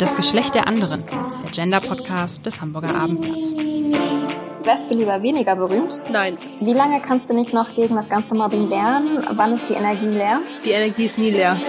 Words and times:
Das 0.00 0.16
Geschlecht 0.16 0.54
der 0.54 0.66
anderen, 0.66 1.04
der 1.42 1.50
Gender-Podcast 1.50 2.46
des 2.46 2.62
Hamburger 2.62 2.94
Abendblatts. 2.94 3.54
Wärst 3.54 4.90
du 4.90 4.94
lieber 4.94 5.22
weniger 5.22 5.56
berühmt? 5.56 6.00
Nein. 6.10 6.38
Wie 6.62 6.72
lange 6.72 7.02
kannst 7.02 7.28
du 7.28 7.34
nicht 7.34 7.52
noch 7.52 7.74
gegen 7.74 7.96
das 7.96 8.08
ganze 8.08 8.34
Mobbing 8.34 8.70
wehren? 8.70 9.22
Wann 9.36 9.52
ist 9.52 9.68
die 9.68 9.74
Energie 9.74 10.06
leer? 10.06 10.40
Die 10.64 10.70
Energie 10.70 11.04
ist 11.04 11.18
nie 11.18 11.28
leer. 11.28 11.60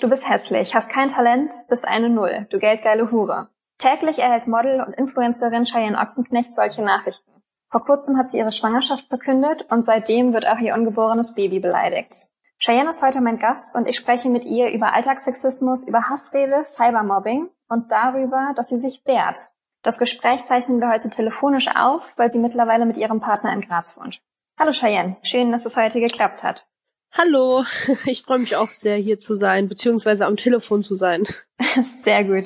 Du 0.00 0.08
bist 0.08 0.28
hässlich, 0.28 0.72
hast 0.72 0.88
kein 0.88 1.08
Talent, 1.08 1.52
bist 1.68 1.84
eine 1.84 2.08
Null, 2.08 2.46
du 2.50 2.60
geldgeile 2.60 3.10
Hure. 3.10 3.48
Täglich 3.78 4.20
erhält 4.20 4.46
Model 4.46 4.80
und 4.82 4.94
Influencerin 4.94 5.64
Cheyenne 5.64 5.98
Ochsenknecht 5.98 6.54
solche 6.54 6.82
Nachrichten. 6.82 7.32
Vor 7.72 7.80
kurzem 7.80 8.16
hat 8.16 8.30
sie 8.30 8.38
ihre 8.38 8.52
Schwangerschaft 8.52 9.08
verkündet 9.08 9.66
und 9.68 9.84
seitdem 9.84 10.32
wird 10.32 10.46
auch 10.46 10.58
ihr 10.58 10.74
ungeborenes 10.74 11.34
Baby 11.34 11.58
beleidigt. 11.58 12.28
Cheyenne 12.58 12.88
ist 12.88 13.02
heute 13.02 13.20
mein 13.20 13.36
Gast 13.36 13.76
und 13.76 13.86
ich 13.86 13.96
spreche 13.96 14.30
mit 14.30 14.44
ihr 14.44 14.70
über 14.70 14.94
Alltagssexismus, 14.94 15.86
über 15.86 16.08
Hassrede, 16.08 16.64
Cybermobbing 16.64 17.50
und 17.68 17.92
darüber, 17.92 18.52
dass 18.56 18.70
sie 18.70 18.78
sich 18.78 19.02
wehrt. 19.04 19.50
Das 19.82 19.98
Gespräch 19.98 20.44
zeichnen 20.44 20.80
wir 20.80 20.88
heute 20.88 21.10
telefonisch 21.10 21.68
auf, 21.68 22.02
weil 22.16 22.30
sie 22.30 22.38
mittlerweile 22.38 22.86
mit 22.86 22.96
ihrem 22.96 23.20
Partner 23.20 23.52
in 23.52 23.60
Graz 23.60 23.96
wohnt. 23.96 24.22
Hallo 24.58 24.72
Cheyenne, 24.72 25.16
schön, 25.22 25.52
dass 25.52 25.66
es 25.66 25.76
heute 25.76 26.00
geklappt 26.00 26.42
hat. 26.42 26.66
Hallo, 27.12 27.64
ich 28.06 28.22
freue 28.22 28.38
mich 28.38 28.56
auch 28.56 28.68
sehr, 28.68 28.96
hier 28.96 29.18
zu 29.18 29.36
sein, 29.36 29.68
beziehungsweise 29.68 30.26
am 30.26 30.36
Telefon 30.36 30.82
zu 30.82 30.96
sein. 30.96 31.26
Sehr 32.02 32.24
gut. 32.24 32.44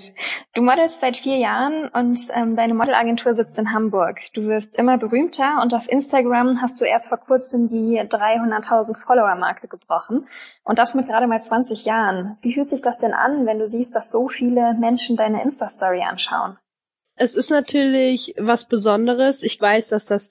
Du 0.55 0.62
modelst 0.62 1.00
seit 1.00 1.16
vier 1.16 1.36
Jahren 1.36 1.88
und 1.88 2.19
ähm, 2.34 2.55
deine 2.55 2.74
Modelagentur 2.74 3.34
sitzt 3.34 3.59
in 3.59 3.73
Hamburg. 3.73 4.19
Du 4.34 4.42
wirst 4.42 4.77
immer 4.77 4.98
berühmter 4.98 5.60
und 5.62 5.74
auf 5.74 5.88
Instagram 5.88 6.62
hast 6.62 6.80
du 6.80 6.84
erst 6.84 7.09
vor 7.09 7.19
kurzem 7.19 7.66
die 7.66 8.00
300.000 8.00 8.96
Follower-Marke 8.96 9.66
gebrochen. 9.66 10.28
Und 10.62 10.78
das 10.78 10.95
mit 10.95 11.06
gerade 11.06 11.27
mal 11.27 11.41
20 11.41 11.84
Jahren. 11.84 12.36
Wie 12.42 12.52
fühlt 12.52 12.69
sich 12.69 12.83
das 12.83 12.98
denn 12.98 13.12
an, 13.12 13.47
wenn 13.47 13.58
du 13.58 13.67
siehst, 13.67 13.95
dass 13.97 14.11
so 14.12 14.28
viele 14.28 14.74
Menschen 14.74 15.17
deine 15.17 15.42
Insta-Story 15.42 16.02
anschauen? 16.02 16.56
Es 17.17 17.34
ist 17.34 17.50
natürlich 17.50 18.34
was 18.39 18.67
Besonderes. 18.67 19.42
Ich 19.42 19.61
weiß, 19.61 19.89
dass 19.89 20.06
das 20.06 20.30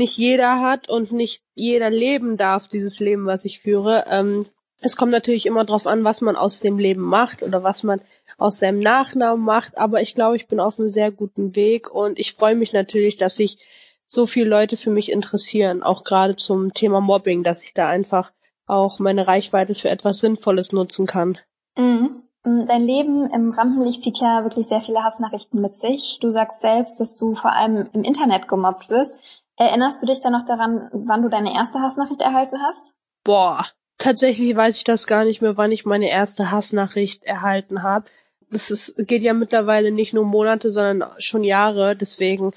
nicht 0.00 0.18
jeder 0.18 0.60
hat 0.60 0.88
und 0.88 1.12
nicht 1.12 1.42
jeder 1.54 1.90
leben 1.90 2.36
darf, 2.36 2.66
dieses 2.66 2.98
Leben, 2.98 3.26
was 3.26 3.44
ich 3.44 3.60
führe. 3.60 4.04
Ähm, 4.08 4.46
es 4.80 4.96
kommt 4.96 5.12
natürlich 5.12 5.46
immer 5.46 5.64
darauf 5.64 5.86
an, 5.86 6.04
was 6.04 6.22
man 6.22 6.36
aus 6.36 6.60
dem 6.60 6.78
Leben 6.78 7.02
macht 7.02 7.42
oder 7.42 7.62
was 7.62 7.82
man 7.82 8.00
aus 8.38 8.58
seinem 8.58 8.80
Nachnamen 8.80 9.44
macht, 9.44 9.76
aber 9.76 10.00
ich 10.00 10.14
glaube, 10.14 10.36
ich 10.36 10.48
bin 10.48 10.58
auf 10.58 10.80
einem 10.80 10.88
sehr 10.88 11.10
guten 11.10 11.54
Weg 11.54 11.94
und 11.94 12.18
ich 12.18 12.32
freue 12.32 12.54
mich 12.54 12.72
natürlich, 12.72 13.18
dass 13.18 13.36
sich 13.36 13.58
so 14.06 14.26
viele 14.26 14.48
Leute 14.48 14.78
für 14.78 14.90
mich 14.90 15.12
interessieren, 15.12 15.82
auch 15.82 16.02
gerade 16.02 16.34
zum 16.34 16.72
Thema 16.72 17.00
Mobbing, 17.00 17.42
dass 17.42 17.62
ich 17.62 17.74
da 17.74 17.86
einfach 17.86 18.32
auch 18.66 18.98
meine 18.98 19.26
Reichweite 19.26 19.74
für 19.74 19.90
etwas 19.90 20.20
Sinnvolles 20.20 20.72
nutzen 20.72 21.06
kann. 21.06 21.38
Mhm. 21.76 22.22
Dein 22.42 22.84
Leben 22.84 23.28
im 23.30 23.50
Rampenlicht 23.50 24.02
zieht 24.02 24.18
ja 24.18 24.44
wirklich 24.44 24.66
sehr 24.66 24.80
viele 24.80 25.04
Hassnachrichten 25.04 25.60
mit 25.60 25.74
sich. 25.74 26.18
Du 26.22 26.30
sagst 26.30 26.62
selbst, 26.62 26.98
dass 26.98 27.16
du 27.16 27.34
vor 27.34 27.52
allem 27.52 27.90
im 27.92 28.02
Internet 28.02 28.48
gemobbt 28.48 28.88
wirst. 28.88 29.14
Erinnerst 29.56 30.02
du 30.02 30.06
dich 30.06 30.20
dann 30.20 30.32
noch 30.32 30.44
daran, 30.44 30.88
wann 30.92 31.22
du 31.22 31.28
deine 31.28 31.54
erste 31.54 31.80
Hassnachricht 31.80 32.22
erhalten 32.22 32.62
hast? 32.62 32.94
Boah, 33.24 33.66
tatsächlich 33.98 34.54
weiß 34.56 34.78
ich 34.78 34.84
das 34.84 35.06
gar 35.06 35.24
nicht 35.24 35.42
mehr, 35.42 35.56
wann 35.56 35.72
ich 35.72 35.84
meine 35.84 36.08
erste 36.08 36.50
Hassnachricht 36.50 37.24
erhalten 37.24 37.82
habe. 37.82 38.06
Das 38.50 38.70
ist, 38.70 38.94
geht 39.06 39.22
ja 39.22 39.32
mittlerweile 39.32 39.92
nicht 39.92 40.14
nur 40.14 40.24
Monate, 40.24 40.70
sondern 40.70 41.08
schon 41.18 41.44
Jahre. 41.44 41.94
Deswegen 41.94 42.52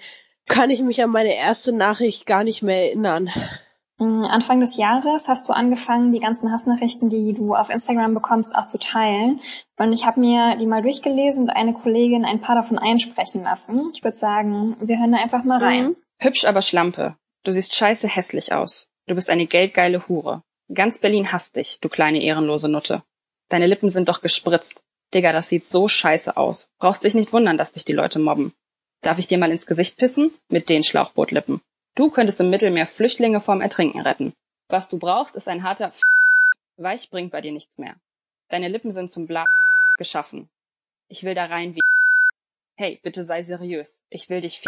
kann 0.48 0.70
ich 0.70 0.82
mich 0.82 1.04
an 1.04 1.12
meine 1.12 1.36
erste 1.36 1.72
Nachricht 1.72 2.26
gar 2.26 2.44
nicht 2.44 2.64
mehr 2.64 2.88
erinnern. 2.88 3.30
Mm, 4.00 4.24
Anfang 4.24 4.60
des 4.60 4.78
Jahres 4.78 5.28
hast 5.28 5.48
du 5.48 5.54
angefangen, 5.54 6.12
die 6.12 6.20
ganzen 6.20 6.52
Hassnachrichten, 6.52 7.10
die 7.10 7.34
du 7.34 7.54
auf 7.54 7.70
Instagram 7.70 8.14
bekommst, 8.14 8.56
auch 8.56 8.66
zu 8.66 8.80
teilen. 8.80 9.40
Und 9.78 9.94
ich 9.94 10.06
habe 10.06 10.20
mir 10.20 10.58
die 10.58 10.66
mal 10.66 10.82
durchgelesen 10.82 11.44
und 11.44 11.50
eine 11.52 11.74
Kollegin 11.74 12.26
ein 12.26 12.42
paar 12.42 12.56
davon 12.56 12.80
einsprechen 12.80 13.44
lassen. 13.44 13.92
Ich 13.94 14.04
würde 14.04 14.18
sagen, 14.18 14.76
wir 14.80 14.98
hören 14.98 15.12
da 15.12 15.20
einfach 15.20 15.44
mal 15.44 15.60
rein. 15.60 15.86
Mhm. 15.90 15.96
Hübsch, 16.24 16.46
aber 16.46 16.62
Schlampe. 16.62 17.18
Du 17.44 17.52
siehst 17.52 17.76
scheiße 17.76 18.08
hässlich 18.08 18.54
aus. 18.54 18.88
Du 19.08 19.16
bist 19.16 19.30
eine 19.30 19.46
geldgeile 19.46 20.08
Hure. 20.08 20.44
Ganz 20.74 21.00
Berlin 21.00 21.32
hasst 21.32 21.58
dich, 21.58 21.80
du 21.82 21.90
kleine 21.90 22.22
ehrenlose 22.22 22.70
Nutte. 22.70 23.04
Deine 23.50 23.68
Lippen 23.68 23.90
sind 23.90 24.08
doch 24.08 24.22
gespritzt. 24.22 24.86
Digga, 25.14 25.34
das 25.34 25.50
sieht 25.50 25.68
so 25.68 25.88
scheiße 25.88 26.38
aus. 26.38 26.70
Brauchst 26.80 27.04
dich 27.04 27.14
nicht 27.14 27.34
wundern, 27.34 27.58
dass 27.58 27.74
dich 27.74 27.86
die 27.86 27.94
Leute 27.94 28.20
mobben. 28.20 28.54
Darf 29.02 29.20
ich 29.20 29.28
dir 29.28 29.38
mal 29.38 29.52
ins 29.52 29.66
Gesicht 29.66 29.98
pissen? 29.98 30.32
Mit 30.48 30.70
den 30.70 30.84
Schlauchbootlippen. 30.84 31.62
Du 31.96 32.10
könntest 32.10 32.40
im 32.40 32.50
Mittelmeer 32.50 32.88
Flüchtlinge 32.88 33.42
vorm 33.42 33.62
Ertrinken 33.62 34.02
retten. 34.02 34.34
Was 34.70 34.88
du 34.88 34.98
brauchst, 34.98 35.36
ist 35.36 35.48
ein 35.48 35.64
harter 35.64 35.88
F 35.88 36.02
Weich 36.78 37.10
bringt 37.12 37.32
bei 37.32 37.42
dir 37.42 37.52
nichts 37.52 37.78
mehr. 37.78 37.96
Deine 38.50 38.70
Lippen 38.70 38.92
sind 38.92 39.12
zum 39.12 39.28
Bla 39.28 39.44
geschaffen. 39.98 40.50
Ich 41.10 41.24
will 41.24 41.36
da 41.36 41.46
rein 41.46 41.76
wie 41.76 41.82
Hey, 42.76 43.00
bitte 43.04 43.24
sei 43.24 43.44
seriös. 43.44 44.02
Ich 44.10 44.30
will 44.30 44.42
dich 44.42 44.64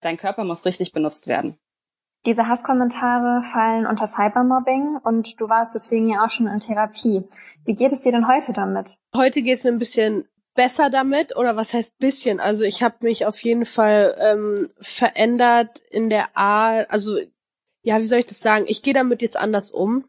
Dein 0.00 0.16
Körper 0.16 0.44
muss 0.44 0.64
richtig 0.64 0.92
benutzt 0.92 1.26
werden. 1.26 1.58
Diese 2.26 2.46
Hasskommentare 2.46 3.42
fallen 3.42 3.86
unter 3.86 4.06
Cybermobbing 4.06 4.98
und 5.02 5.40
du 5.40 5.48
warst 5.48 5.74
deswegen 5.74 6.10
ja 6.10 6.24
auch 6.24 6.30
schon 6.30 6.46
in 6.46 6.60
Therapie. 6.60 7.24
Wie 7.64 7.72
geht 7.72 7.92
es 7.92 8.02
dir 8.02 8.12
denn 8.12 8.28
heute 8.28 8.52
damit? 8.52 8.98
Heute 9.14 9.40
geht 9.40 9.56
es 9.56 9.64
mir 9.64 9.70
ein 9.70 9.78
bisschen 9.78 10.28
besser 10.54 10.90
damit 10.90 11.34
oder 11.36 11.56
was 11.56 11.72
heißt 11.72 11.96
bisschen? 11.98 12.38
Also 12.38 12.64
ich 12.64 12.82
habe 12.82 12.96
mich 13.00 13.24
auf 13.24 13.42
jeden 13.42 13.64
Fall 13.64 14.14
ähm, 14.20 14.68
verändert 14.80 15.78
in 15.90 16.10
der 16.10 16.36
Art, 16.36 16.90
also 16.90 17.16
ja, 17.82 17.98
wie 17.98 18.04
soll 18.04 18.18
ich 18.18 18.26
das 18.26 18.40
sagen? 18.40 18.66
Ich 18.68 18.82
gehe 18.82 18.92
damit 18.92 19.22
jetzt 19.22 19.38
anders 19.38 19.70
um. 19.70 20.04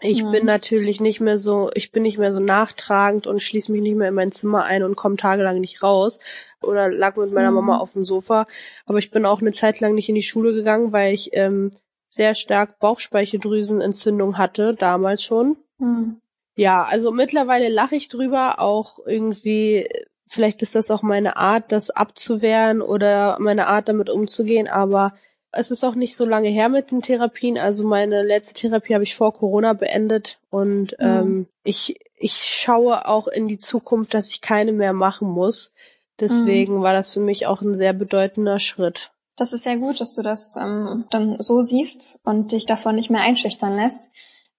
Ich 0.00 0.22
mhm. 0.22 0.30
bin 0.30 0.46
natürlich 0.46 1.00
nicht 1.00 1.20
mehr 1.20 1.38
so, 1.38 1.70
ich 1.74 1.90
bin 1.90 2.04
nicht 2.04 2.18
mehr 2.18 2.32
so 2.32 2.38
nachtragend 2.38 3.26
und 3.26 3.42
schließe 3.42 3.72
mich 3.72 3.82
nicht 3.82 3.96
mehr 3.96 4.08
in 4.08 4.14
mein 4.14 4.30
Zimmer 4.30 4.64
ein 4.64 4.84
und 4.84 4.96
komme 4.96 5.16
tagelang 5.16 5.60
nicht 5.60 5.82
raus 5.82 6.20
oder 6.62 6.88
lag 6.90 7.16
mit 7.16 7.32
meiner 7.32 7.50
mhm. 7.50 7.56
Mama 7.56 7.78
auf 7.78 7.94
dem 7.94 8.04
Sofa. 8.04 8.46
Aber 8.86 8.98
ich 8.98 9.10
bin 9.10 9.26
auch 9.26 9.40
eine 9.40 9.52
Zeit 9.52 9.80
lang 9.80 9.94
nicht 9.94 10.08
in 10.08 10.14
die 10.14 10.22
Schule 10.22 10.54
gegangen, 10.54 10.92
weil 10.92 11.14
ich 11.14 11.30
ähm, 11.32 11.72
sehr 12.08 12.34
stark 12.34 12.78
Bauchspeicheldrüsenentzündung 12.78 14.38
hatte, 14.38 14.74
damals 14.74 15.24
schon. 15.24 15.56
Mhm. 15.78 16.20
Ja, 16.56 16.84
also 16.84 17.10
mittlerweile 17.10 17.68
lache 17.68 17.96
ich 17.96 18.08
drüber, 18.08 18.60
auch 18.60 18.98
irgendwie, 19.04 19.86
vielleicht 20.26 20.62
ist 20.62 20.74
das 20.74 20.90
auch 20.90 21.02
meine 21.02 21.36
Art, 21.36 21.70
das 21.72 21.90
abzuwehren 21.90 22.82
oder 22.82 23.36
meine 23.40 23.66
Art, 23.68 23.88
damit 23.88 24.10
umzugehen, 24.10 24.68
aber 24.68 25.14
es 25.52 25.70
ist 25.70 25.84
auch 25.84 25.94
nicht 25.94 26.16
so 26.16 26.26
lange 26.26 26.48
her 26.48 26.68
mit 26.68 26.90
den 26.90 27.02
Therapien. 27.02 27.58
Also 27.58 27.86
meine 27.86 28.22
letzte 28.22 28.54
Therapie 28.54 28.94
habe 28.94 29.04
ich 29.04 29.14
vor 29.14 29.32
Corona 29.32 29.72
beendet 29.72 30.38
und 30.50 30.92
mhm. 30.98 31.06
ähm, 31.06 31.46
ich, 31.64 31.98
ich 32.16 32.32
schaue 32.32 33.06
auch 33.06 33.28
in 33.28 33.48
die 33.48 33.58
Zukunft, 33.58 34.14
dass 34.14 34.30
ich 34.30 34.40
keine 34.40 34.72
mehr 34.72 34.92
machen 34.92 35.28
muss. 35.28 35.72
Deswegen 36.20 36.78
mhm. 36.78 36.82
war 36.82 36.92
das 36.92 37.14
für 37.14 37.20
mich 37.20 37.46
auch 37.46 37.62
ein 37.62 37.74
sehr 37.74 37.92
bedeutender 37.92 38.58
Schritt. 38.58 39.12
Das 39.36 39.52
ist 39.52 39.62
sehr 39.62 39.76
gut, 39.76 40.00
dass 40.00 40.16
du 40.16 40.22
das 40.22 40.56
ähm, 40.56 41.04
dann 41.10 41.36
so 41.38 41.62
siehst 41.62 42.18
und 42.24 42.52
dich 42.52 42.66
davon 42.66 42.96
nicht 42.96 43.08
mehr 43.08 43.20
einschüchtern 43.20 43.76
lässt. 43.76 44.10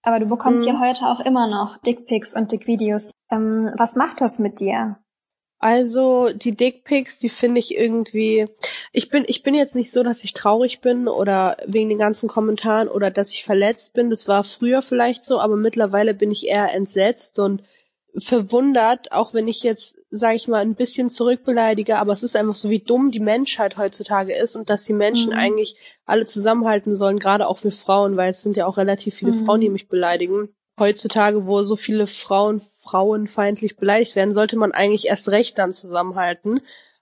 Aber 0.02 0.20
du 0.20 0.26
bekommst 0.26 0.64
mhm. 0.64 0.74
ja 0.74 0.80
heute 0.80 1.06
auch 1.06 1.20
immer 1.20 1.48
noch 1.48 1.78
Dickpics 1.78 2.36
und 2.36 2.52
Dickvideos. 2.52 3.12
Ähm, 3.30 3.72
was 3.78 3.96
macht 3.96 4.22
das 4.22 4.40
mit 4.40 4.62
dir? 4.62 4.98
Also 5.60 6.30
die 6.34 6.56
Dickpics, 6.56 7.20
die 7.20 7.28
finde 7.28 7.60
ich 7.60 7.78
irgendwie. 7.78 8.48
Ich 8.94 9.10
bin, 9.10 9.26
ich 9.28 9.44
bin 9.44 9.54
jetzt 9.54 9.76
nicht 9.76 9.92
so, 9.92 10.04
dass 10.04 10.24
ich 10.24 10.34
traurig 10.34 10.80
bin 10.80 11.10
oder 11.10 11.58
wegen 11.68 11.90
den 11.90 11.98
ganzen 11.98 12.30
Kommentaren 12.30 12.88
oder 12.88 13.12
dass 13.12 13.34
ich 13.34 13.44
verletzt 13.44 13.94
bin. 13.94 14.10
Das 14.10 14.30
war 14.30 14.46
früher 14.46 14.82
vielleicht 14.82 15.26
so, 15.26 15.40
aber 15.42 15.58
mittlerweile 15.58 16.14
bin 16.14 16.32
ich 16.32 16.48
eher 16.48 16.74
entsetzt 16.74 17.40
und 17.40 17.62
verwundert, 18.18 19.12
auch 19.12 19.34
wenn 19.34 19.48
ich 19.48 19.62
jetzt, 19.62 19.98
sage 20.10 20.36
ich 20.36 20.48
mal, 20.48 20.62
ein 20.62 20.76
bisschen 20.76 21.10
zurückbeleidige, 21.10 21.98
aber 21.98 22.14
es 22.14 22.24
ist 22.24 22.36
einfach 22.36 22.56
so, 22.56 22.70
wie 22.70 22.80
dumm 22.80 23.12
die 23.12 23.20
Menschheit 23.20 23.78
heutzutage 23.78 24.34
ist 24.34 24.56
und 24.56 24.70
dass 24.70 24.86
die 24.86 24.94
Menschen 24.94 25.34
mhm. 25.34 25.38
eigentlich 25.38 25.76
alle 26.06 26.26
zusammenhalten 26.26 26.96
sollen, 26.96 27.20
gerade 27.20 27.48
auch 27.48 27.60
für 27.60 27.70
Frauen, 27.70 28.18
weil 28.18 28.32
es 28.32 28.42
sind 28.42 28.58
ja 28.58 28.66
auch 28.66 28.78
relativ 28.78 29.14
viele 29.14 29.34
mhm. 29.34 29.46
Frauen, 29.46 29.62
die 29.62 29.70
mich 29.70 29.90
beleidigen 29.90 30.50
heutzutage, 30.80 31.46
wo 31.46 31.64
so 31.64 31.76
viele 31.76 32.08
Frauen 32.08 32.60
frauenfeindlich 32.60 33.78
beleidigt 33.78 34.16
werden, 34.16 34.34
sollte 34.34 34.58
man 34.58 34.72
eigentlich 34.72 35.08
erst 35.08 35.30
recht 35.30 35.58
dann 35.58 35.72
zusammenhalten. 35.72 36.62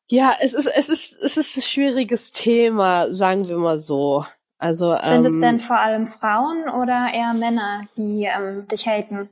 Ja, 0.10 0.34
es 0.40 0.54
ist, 0.54 0.68
es 0.68 0.90
ist, 0.90 1.22
es 1.22 1.38
ist 1.38 1.58
ein 1.58 1.64
schwieriges 1.64 2.32
Thema, 2.32 3.14
sagen 3.14 3.48
wir 3.48 3.58
mal 3.58 3.80
so. 3.80 4.26
Also, 4.58 4.96
Sind 4.96 5.20
ähm, 5.20 5.26
es 5.26 5.40
denn 5.40 5.60
vor 5.60 5.78
allem 5.78 6.08
Frauen 6.08 6.68
oder 6.70 7.10
eher 7.14 7.34
Männer, 7.34 7.84
die 7.96 8.24
ähm, 8.24 8.68
dich 8.68 8.88
haten? 8.88 9.30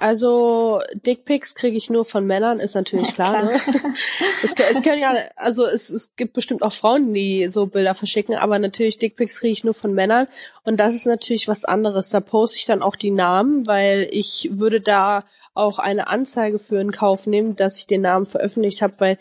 Also 0.00 0.80
Dickpics 0.94 1.54
kriege 1.54 1.76
ich 1.76 1.90
nur 1.90 2.06
von 2.06 2.26
Männern, 2.26 2.58
ist 2.58 2.74
natürlich 2.74 3.12
klar. 3.12 3.32
klar. 3.32 3.44
Ne? 3.44 3.52
es, 4.42 4.54
es 4.54 4.80
können 4.80 4.98
ja, 4.98 5.14
also 5.36 5.66
es, 5.66 5.90
es 5.90 6.16
gibt 6.16 6.32
bestimmt 6.32 6.62
auch 6.62 6.72
Frauen, 6.72 7.12
die 7.12 7.48
so 7.50 7.66
Bilder 7.66 7.94
verschicken, 7.94 8.34
aber 8.34 8.58
natürlich 8.58 8.96
Dickpics 8.96 9.40
kriege 9.40 9.52
ich 9.52 9.62
nur 9.62 9.74
von 9.74 9.92
Männern 9.92 10.26
und 10.64 10.78
das 10.78 10.94
ist 10.94 11.04
natürlich 11.04 11.48
was 11.48 11.66
anderes. 11.66 12.08
Da 12.08 12.20
poste 12.20 12.56
ich 12.56 12.64
dann 12.64 12.80
auch 12.80 12.96
die 12.96 13.10
Namen, 13.10 13.66
weil 13.66 14.08
ich 14.10 14.48
würde 14.50 14.80
da 14.80 15.26
auch 15.52 15.78
eine 15.78 16.08
Anzeige 16.08 16.58
für 16.58 16.80
in 16.80 16.92
Kauf 16.92 17.26
nehmen, 17.26 17.54
dass 17.54 17.76
ich 17.76 17.86
den 17.86 18.00
Namen 18.00 18.24
veröffentlicht 18.24 18.80
habe, 18.80 18.94
weil 19.00 19.18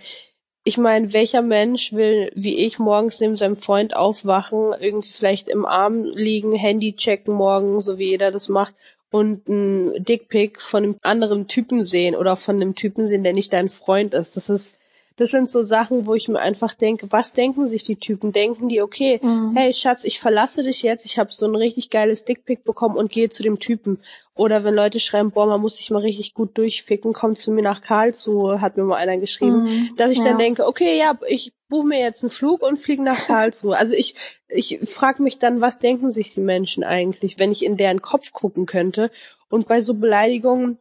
ich 0.63 0.77
meine, 0.77 1.11
welcher 1.11 1.41
Mensch 1.41 1.91
will, 1.91 2.31
wie 2.35 2.57
ich, 2.65 2.79
morgens 2.79 3.19
neben 3.19 3.35
seinem 3.35 3.57
Freund 3.57 3.97
aufwachen, 3.97 4.73
irgendwie 4.79 5.09
vielleicht 5.09 5.49
im 5.49 5.65
Arm 5.65 6.03
liegen, 6.05 6.53
Handy 6.53 6.95
checken 6.95 7.33
morgen, 7.33 7.81
so 7.81 7.97
wie 7.97 8.11
jeder 8.11 8.31
das 8.31 8.47
macht 8.47 8.75
und 9.11 9.47
ein 9.47 10.03
Dickpick 10.03 10.61
von 10.61 10.83
einem 10.83 10.95
anderen 11.01 11.47
Typen 11.47 11.83
sehen 11.83 12.15
oder 12.15 12.35
von 12.35 12.55
einem 12.55 12.75
Typen 12.75 13.07
sehen, 13.07 13.23
der 13.23 13.33
nicht 13.33 13.53
dein 13.53 13.69
Freund 13.69 14.13
ist. 14.13 14.35
Das 14.35 14.49
ist 14.49 14.78
das 15.19 15.31
sind 15.31 15.49
so 15.49 15.63
Sachen, 15.63 16.05
wo 16.05 16.15
ich 16.15 16.29
mir 16.29 16.39
einfach 16.39 16.73
denke, 16.73 17.11
was 17.11 17.33
denken 17.33 17.67
sich 17.67 17.83
die 17.83 17.97
Typen? 17.97 18.31
Denken 18.31 18.69
die, 18.69 18.81
okay, 18.81 19.19
mhm. 19.21 19.53
hey 19.53 19.73
Schatz, 19.73 20.05
ich 20.05 20.17
verlasse 20.17 20.63
dich 20.63 20.81
jetzt, 20.81 21.05
ich 21.05 21.19
habe 21.19 21.33
so 21.33 21.45
ein 21.45 21.55
richtig 21.55 21.89
geiles 21.89 22.23
Dickpick 22.23 22.63
bekommen 22.63 22.95
und 22.95 23.11
gehe 23.11 23.27
zu 23.27 23.43
dem 23.43 23.59
Typen. 23.59 23.99
Oder 24.33 24.63
wenn 24.63 24.75
Leute 24.75 25.01
schreiben, 25.01 25.31
boah, 25.31 25.45
man 25.45 25.59
muss 25.59 25.75
sich 25.75 25.89
mal 25.91 25.99
richtig 25.99 26.33
gut 26.33 26.57
durchficken, 26.57 27.11
komm 27.11 27.35
zu 27.35 27.51
mir 27.51 27.63
nach 27.63 27.81
Karlsruhe, 27.81 28.61
hat 28.61 28.77
mir 28.77 28.85
mal 28.85 28.95
einer 28.95 29.17
geschrieben, 29.17 29.63
mhm. 29.63 29.89
dass 29.97 30.11
ich 30.11 30.19
ja. 30.19 30.23
dann 30.23 30.37
denke, 30.37 30.65
okay, 30.65 30.97
ja, 30.97 31.19
ich 31.27 31.51
buche 31.67 31.87
mir 31.87 31.99
jetzt 31.99 32.23
einen 32.23 32.29
Flug 32.29 32.61
und 32.61 32.79
fliege 32.79 33.03
nach 33.03 33.27
Karlsruhe. 33.27 33.75
Also 33.75 33.95
ich, 33.95 34.15
ich 34.47 34.79
frage 34.85 35.21
mich 35.21 35.37
dann, 35.37 35.59
was 35.59 35.79
denken 35.79 36.11
sich 36.11 36.33
die 36.33 36.39
Menschen 36.39 36.85
eigentlich, 36.85 37.39
wenn 37.39 37.51
ich 37.51 37.65
in 37.65 37.75
deren 37.75 38.01
Kopf 38.01 38.31
gucken 38.31 38.65
könnte. 38.65 39.11
Und 39.49 39.67
bei 39.67 39.81
so 39.81 39.95
Beleidigungen, 39.95 40.77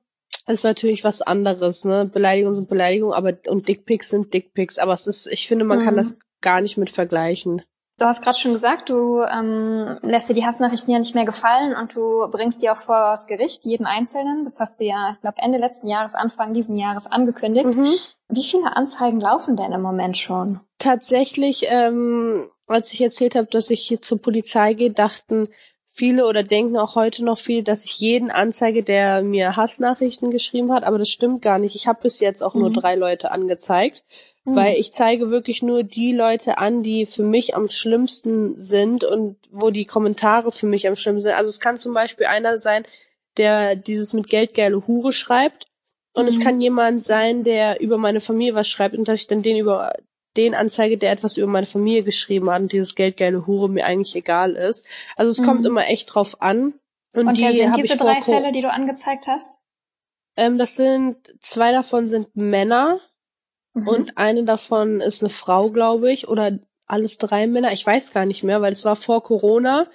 ist 0.54 0.64
natürlich 0.64 1.04
was 1.04 1.22
anderes, 1.22 1.84
ne? 1.84 2.04
Beleidigungen 2.06 2.54
sind 2.54 2.68
Beleidigungen, 2.68 3.14
aber 3.14 3.34
und 3.48 3.68
Dickpics 3.68 4.08
sind 4.08 4.32
Dickpics. 4.32 4.78
Aber 4.78 4.92
es 4.92 5.06
ist, 5.06 5.26
ich 5.26 5.46
finde, 5.46 5.64
man 5.64 5.78
mhm. 5.78 5.82
kann 5.84 5.96
das 5.96 6.18
gar 6.40 6.60
nicht 6.60 6.78
mit 6.78 6.90
vergleichen. 6.90 7.62
Du 7.98 8.04
hast 8.04 8.22
gerade 8.22 8.38
schon 8.38 8.52
gesagt, 8.52 8.90
du 8.90 9.22
ähm, 9.22 9.98
lässt 10.02 10.28
dir 10.28 10.34
die 10.34 10.46
Hassnachrichten 10.46 10.92
ja 10.92 11.00
nicht 11.00 11.16
mehr 11.16 11.24
gefallen 11.24 11.74
und 11.74 11.96
du 11.96 12.30
bringst 12.30 12.62
die 12.62 12.70
auch 12.70 12.76
vor 12.76 13.10
das 13.10 13.26
Gericht, 13.26 13.64
jeden 13.64 13.86
einzelnen. 13.86 14.44
Das 14.44 14.60
hast 14.60 14.78
du 14.78 14.84
ja, 14.84 15.10
ich 15.12 15.20
glaube, 15.20 15.38
Ende 15.38 15.58
letzten 15.58 15.88
Jahres, 15.88 16.14
Anfang 16.14 16.54
diesen 16.54 16.76
Jahres 16.76 17.06
angekündigt. 17.06 17.76
Mhm. 17.76 17.92
Wie 18.28 18.44
viele 18.44 18.76
Anzeigen 18.76 19.20
laufen 19.20 19.56
denn 19.56 19.72
im 19.72 19.82
Moment 19.82 20.16
schon? 20.16 20.60
Tatsächlich, 20.78 21.66
ähm, 21.68 22.48
als 22.68 22.92
ich 22.92 23.00
erzählt 23.00 23.34
habe, 23.34 23.48
dass 23.48 23.68
ich 23.68 23.80
hier 23.80 24.00
zur 24.00 24.22
Polizei 24.22 24.74
gehe, 24.74 24.92
dachten 24.92 25.48
viele 25.98 26.26
oder 26.26 26.44
denken 26.44 26.76
auch 26.76 26.94
heute 26.94 27.24
noch 27.24 27.38
viele, 27.38 27.64
dass 27.64 27.84
ich 27.84 27.98
jeden 27.98 28.30
anzeige, 28.30 28.84
der 28.84 29.20
mir 29.22 29.56
Hassnachrichten 29.56 30.30
geschrieben 30.30 30.72
hat, 30.72 30.84
aber 30.84 30.96
das 30.96 31.08
stimmt 31.08 31.42
gar 31.42 31.58
nicht. 31.58 31.74
Ich 31.74 31.88
habe 31.88 32.02
bis 32.02 32.20
jetzt 32.20 32.40
auch 32.40 32.54
mhm. 32.54 32.60
nur 32.60 32.70
drei 32.70 32.94
Leute 32.94 33.32
angezeigt, 33.32 34.04
mhm. 34.44 34.54
weil 34.54 34.76
ich 34.76 34.92
zeige 34.92 35.30
wirklich 35.30 35.60
nur 35.60 35.82
die 35.82 36.12
Leute 36.12 36.58
an, 36.58 36.84
die 36.84 37.04
für 37.04 37.24
mich 37.24 37.56
am 37.56 37.68
schlimmsten 37.68 38.56
sind 38.56 39.02
und 39.02 39.36
wo 39.50 39.70
die 39.70 39.86
Kommentare 39.86 40.52
für 40.52 40.66
mich 40.66 40.86
am 40.86 40.94
schlimmsten 40.94 41.30
sind. 41.30 41.36
Also 41.36 41.50
es 41.50 41.58
kann 41.58 41.76
zum 41.76 41.94
Beispiel 41.94 42.26
einer 42.26 42.58
sein, 42.58 42.84
der 43.36 43.74
dieses 43.74 44.12
mit 44.12 44.28
Geldgeile 44.28 44.86
Hure 44.86 45.12
schreibt. 45.12 45.66
Und 46.14 46.24
mhm. 46.24 46.28
es 46.28 46.40
kann 46.40 46.60
jemand 46.60 47.02
sein, 47.02 47.42
der 47.42 47.80
über 47.80 47.98
meine 47.98 48.20
Familie 48.20 48.54
was 48.54 48.68
schreibt 48.68 48.96
und 48.96 49.08
dass 49.08 49.20
ich 49.20 49.26
dann 49.26 49.42
den 49.42 49.56
über 49.56 49.92
den 50.36 50.54
anzeige, 50.54 50.98
der 50.98 51.12
etwas 51.12 51.36
über 51.36 51.46
meine 51.46 51.66
Familie 51.66 52.04
geschrieben 52.04 52.50
hat 52.50 52.62
und 52.62 52.72
dieses 52.72 52.94
geldgeile 52.94 53.46
Hure 53.46 53.68
mir 53.68 53.84
eigentlich 53.84 54.14
egal 54.14 54.52
ist. 54.52 54.84
Also 55.16 55.32
es 55.32 55.38
mhm. 55.38 55.44
kommt 55.44 55.66
immer 55.66 55.86
echt 55.86 56.14
drauf 56.14 56.40
an. 56.42 56.74
Und, 57.14 57.26
und 57.26 57.36
die 57.36 57.56
sind 57.56 57.76
diese 57.76 57.96
drei 57.96 58.20
Fälle, 58.20 58.52
die 58.52 58.60
du 58.60 58.70
angezeigt 58.70 59.26
hast? 59.26 59.60
Ähm, 60.36 60.58
das 60.58 60.76
sind, 60.76 61.16
zwei 61.40 61.72
davon 61.72 62.08
sind 62.08 62.36
Männer 62.36 63.00
mhm. 63.74 63.88
und 63.88 64.18
eine 64.18 64.44
davon 64.44 65.00
ist 65.00 65.22
eine 65.22 65.30
Frau, 65.30 65.70
glaube 65.70 66.12
ich, 66.12 66.28
oder 66.28 66.58
alles 66.86 67.18
drei 67.18 67.46
Männer. 67.46 67.72
Ich 67.72 67.84
weiß 67.84 68.12
gar 68.12 68.26
nicht 68.26 68.44
mehr, 68.44 68.60
weil 68.62 68.72
es 68.72 68.84
war 68.84 68.96
vor 68.96 69.22
Corona 69.22 69.88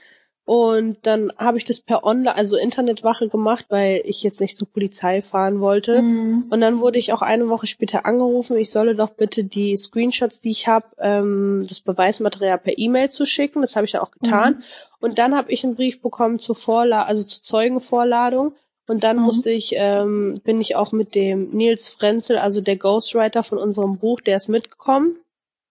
und 0.45 0.97
dann 1.03 1.31
habe 1.37 1.57
ich 1.57 1.63
das 1.63 1.79
per 1.79 2.03
Online, 2.03 2.35
also 2.35 2.57
Internetwache 2.57 3.29
gemacht, 3.29 3.65
weil 3.69 4.01
ich 4.03 4.23
jetzt 4.23 4.41
nicht 4.41 4.57
zur 4.57 4.69
Polizei 4.69 5.21
fahren 5.21 5.61
wollte. 5.61 6.01
Mhm. 6.01 6.47
Und 6.49 6.59
dann 6.59 6.81
wurde 6.81 6.99
ich 6.99 7.13
auch 7.13 7.21
eine 7.21 7.47
Woche 7.47 7.65
später 7.65 8.05
angerufen, 8.05 8.57
ich 8.57 8.69
solle 8.69 8.93
doch 8.93 9.11
bitte 9.11 9.45
die 9.45 9.77
Screenshots, 9.77 10.41
die 10.41 10.51
ich 10.51 10.67
habe, 10.67 10.87
ähm, 10.99 11.65
das 11.67 11.79
Beweismaterial 11.79 12.57
per 12.57 12.77
E-Mail 12.77 13.09
zu 13.09 13.25
schicken. 13.25 13.61
Das 13.61 13.77
habe 13.77 13.85
ich 13.85 13.93
dann 13.93 14.01
auch 14.01 14.11
getan. 14.11 14.55
Mhm. 14.55 14.63
Und 14.99 15.17
dann 15.17 15.33
habe 15.33 15.49
ich 15.49 15.63
einen 15.63 15.75
Brief 15.75 16.01
bekommen 16.01 16.39
zur 16.39 16.55
Vorladung, 16.55 17.07
also 17.07 17.23
zur 17.23 17.41
Zeugenvorladung. 17.41 18.53
Und 18.85 19.05
dann 19.05 19.17
mhm. 19.17 19.23
musste 19.23 19.49
ich, 19.49 19.73
ähm, 19.77 20.41
bin 20.43 20.59
ich 20.59 20.75
auch 20.75 20.91
mit 20.91 21.15
dem 21.15 21.51
Nils 21.51 21.87
Frenzel, 21.87 22.37
also 22.37 22.59
der 22.59 22.75
Ghostwriter 22.75 23.43
von 23.43 23.59
unserem 23.59 23.97
Buch, 23.97 24.19
der 24.19 24.35
ist 24.35 24.49
mitgekommen. 24.49 25.15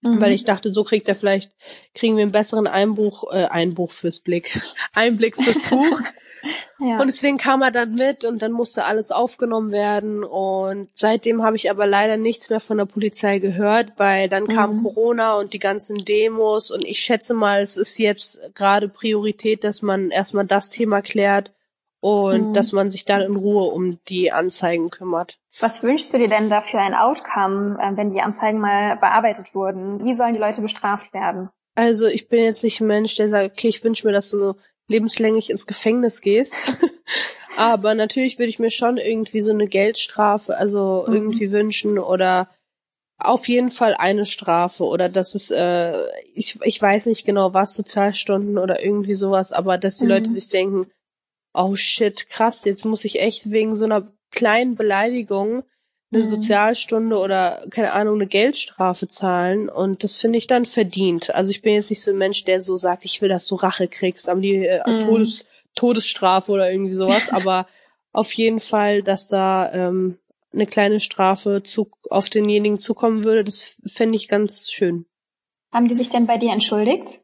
Mhm. 0.03 0.21
Weil 0.21 0.33
ich 0.33 0.45
dachte, 0.45 0.71
so 0.71 0.83
kriegt 0.83 1.09
er 1.09 1.15
vielleicht, 1.15 1.53
kriegen 1.95 2.17
wir 2.17 2.23
einen 2.23 2.33
besseren 2.33 2.67
Einbuch, 2.67 3.33
äh, 3.33 3.45
Einbuch 3.45 3.93
fürs 3.93 4.21
Blick, 4.21 4.61
Einblick 4.93 5.37
fürs 5.37 5.63
Buch. 5.63 6.01
ja. 6.81 6.99
Und 7.01 7.07
deswegen 7.07 7.39
kam 7.39 7.63
er 7.63 7.71
dann 7.71 7.95
mit 7.95 8.25
und 8.25 8.43
dann 8.43 8.51
musste 8.51 8.85
alles 8.85 9.13
aufgenommen 9.13 9.71
werden. 9.71 10.25
Und 10.25 10.89
seitdem 10.95 11.45
habe 11.45 11.55
ich 11.57 11.71
aber 11.71 11.87
leider 11.87 12.17
nichts 12.17 12.51
mehr 12.51 12.61
von 12.61 12.79
der 12.79 12.87
Polizei 12.87 13.39
gehört, 13.39 13.93
weil 13.97 14.29
dann 14.29 14.49
kam 14.49 14.77
mhm. 14.77 14.83
Corona 14.83 15.35
und 15.35 15.53
die 15.53 15.61
ganzen 15.61 15.99
Demos. 15.99 16.73
Und 16.73 16.85
ich 16.85 16.99
schätze 16.99 17.33
mal, 17.33 17.61
es 17.61 17.77
ist 17.77 17.99
jetzt 17.99 18.41
gerade 18.55 18.89
Priorität, 18.89 19.63
dass 19.63 19.83
man 19.83 20.11
erstmal 20.11 20.47
das 20.47 20.69
Thema 20.69 21.01
klärt 21.01 21.53
und 22.03 22.49
mhm. 22.49 22.53
dass 22.53 22.73
man 22.73 22.91
sich 22.91 23.05
dann 23.05 23.21
in 23.21 23.37
Ruhe 23.37 23.71
um 23.71 24.01
die 24.09 24.33
Anzeigen 24.33 24.91
kümmert. 24.91 25.39
Was 25.61 25.85
wünschst 25.85 26.13
du 26.13 26.19
dir 26.19 26.29
denn 26.29 26.51
da 26.51 26.61
für 26.61 26.81
ein 26.81 26.95
Outcome, 26.95 27.79
äh, 27.81 27.97
wenn 27.97 28.11
die 28.11 28.21
Anzeigen 28.21 28.59
mal 28.59 28.97
bearbeitet 28.97 29.55
wurden? 29.55 30.05
Wie 30.05 30.13
sollen 30.13 30.35
die 30.35 30.41
Leute 30.41 30.63
bestraft 30.63 31.15
werden? 31.15 31.49
Also 31.77 32.09
ich 32.09 32.29
bin 32.29 32.43
jetzt 32.43 32.65
nicht 32.65 32.81
ein 32.81 32.89
Mensch, 32.89 33.15
der 33.15 33.29
sagt, 33.29 33.53
okay, 33.53 33.69
ich 33.69 33.85
wünsche 33.85 34.05
mir, 34.05 34.13
dass 34.13 34.31
du 34.31 34.55
lebenslänglich 34.89 35.49
ins 35.49 35.65
Gefängnis 35.65 36.21
gehst. 36.21 36.77
Aber 37.57 37.95
natürlich 37.95 38.41
würde 38.41 38.51
ich 38.51 38.59
mir 38.59 38.73
schon 38.73 38.97
irgendwie 38.97 39.41
so 39.41 39.53
eine 39.53 39.69
Geldstrafe, 39.69 40.57
also 40.57 41.05
mhm. 41.07 41.15
irgendwie 41.15 41.53
wünschen 41.53 42.01
oder 42.01 42.49
auf 43.17 43.47
jeden 43.47 43.71
Fall 43.71 43.95
eine 43.95 44.27
Strafe 44.27 44.83
oder 44.83 45.09
dass 45.09 45.37
es, 45.37 45.53
äh, 45.53 45.95
ich, 46.35 46.59
ich 46.65 46.83
weiß 46.83 47.07
nicht 47.07 47.25
genau 47.25 47.55
was, 47.55 47.75
Sozialstunden 47.75 48.59
oder 48.59 48.85
irgendwie 48.85 49.15
sowas, 49.15 49.53
aber 49.53 49.79
dass 49.79 49.99
die 49.99 50.05
mhm. 50.07 50.11
Leute 50.11 50.31
sich 50.31 50.49
denken, 50.49 50.91
oh 51.55 51.75
shit, 51.75 52.29
krass, 52.29 52.65
jetzt 52.65 52.85
muss 52.85 53.05
ich 53.05 53.21
echt 53.21 53.51
wegen 53.51 53.77
so 53.77 53.85
einer 53.85 54.13
kleinen 54.31 54.75
Beleidigung 54.75 55.65
eine 56.13 56.23
mhm. 56.23 56.29
Sozialstunde 56.29 57.19
oder 57.19 57.61
keine 57.71 57.93
Ahnung 57.93 58.17
eine 58.17 58.27
Geldstrafe 58.27 59.09
zahlen 59.09 59.69
und 59.69 60.05
das 60.05 60.19
finde 60.19 60.39
ich 60.39 60.47
dann 60.47 60.65
verdient. 60.65 61.35
Also 61.35 61.51
ich 61.51 61.63
bin 61.63 61.75
jetzt 61.75 61.91
nicht 61.91 62.03
so 62.03 62.11
ein 62.11 62.19
Mensch, 62.19 62.45
der 62.45 62.61
so 62.61 62.77
sagt, 62.77 63.05
ich 63.05 63.23
will, 63.23 63.29
dass 63.29 63.47
du 63.47 63.55
Rache 63.55 63.89
kriegst, 63.89 64.29
aber 64.29 64.41
die 64.41 64.67
äh, 64.67 64.83
mhm. 64.87 65.05
Todes 65.05 65.47
Todesstrafe 65.75 66.53
oder 66.53 66.71
irgendwie 66.71 66.93
sowas, 66.93 67.29
aber 67.31 67.67
auf 68.13 68.33
jeden 68.35 68.61
Fall, 68.61 69.03
dass 69.03 69.29
da 69.29 69.73
ähm, 69.73 70.19
eine 70.53 70.67
kleine 70.67 71.01
Strafe 71.01 71.63
zu, 71.63 71.91
auf 72.11 72.29
denjenigen 72.29 72.79
zukommen 72.79 73.25
würde, 73.25 73.43
das 73.43 73.79
fände 73.87 74.17
ich 74.17 74.29
ganz 74.29 74.71
schön. 74.71 75.07
Haben 75.73 75.89
die 75.89 75.95
sich 75.95 76.11
denn 76.11 76.27
bei 76.27 76.37
dir 76.37 76.53
entschuldigt? 76.53 77.23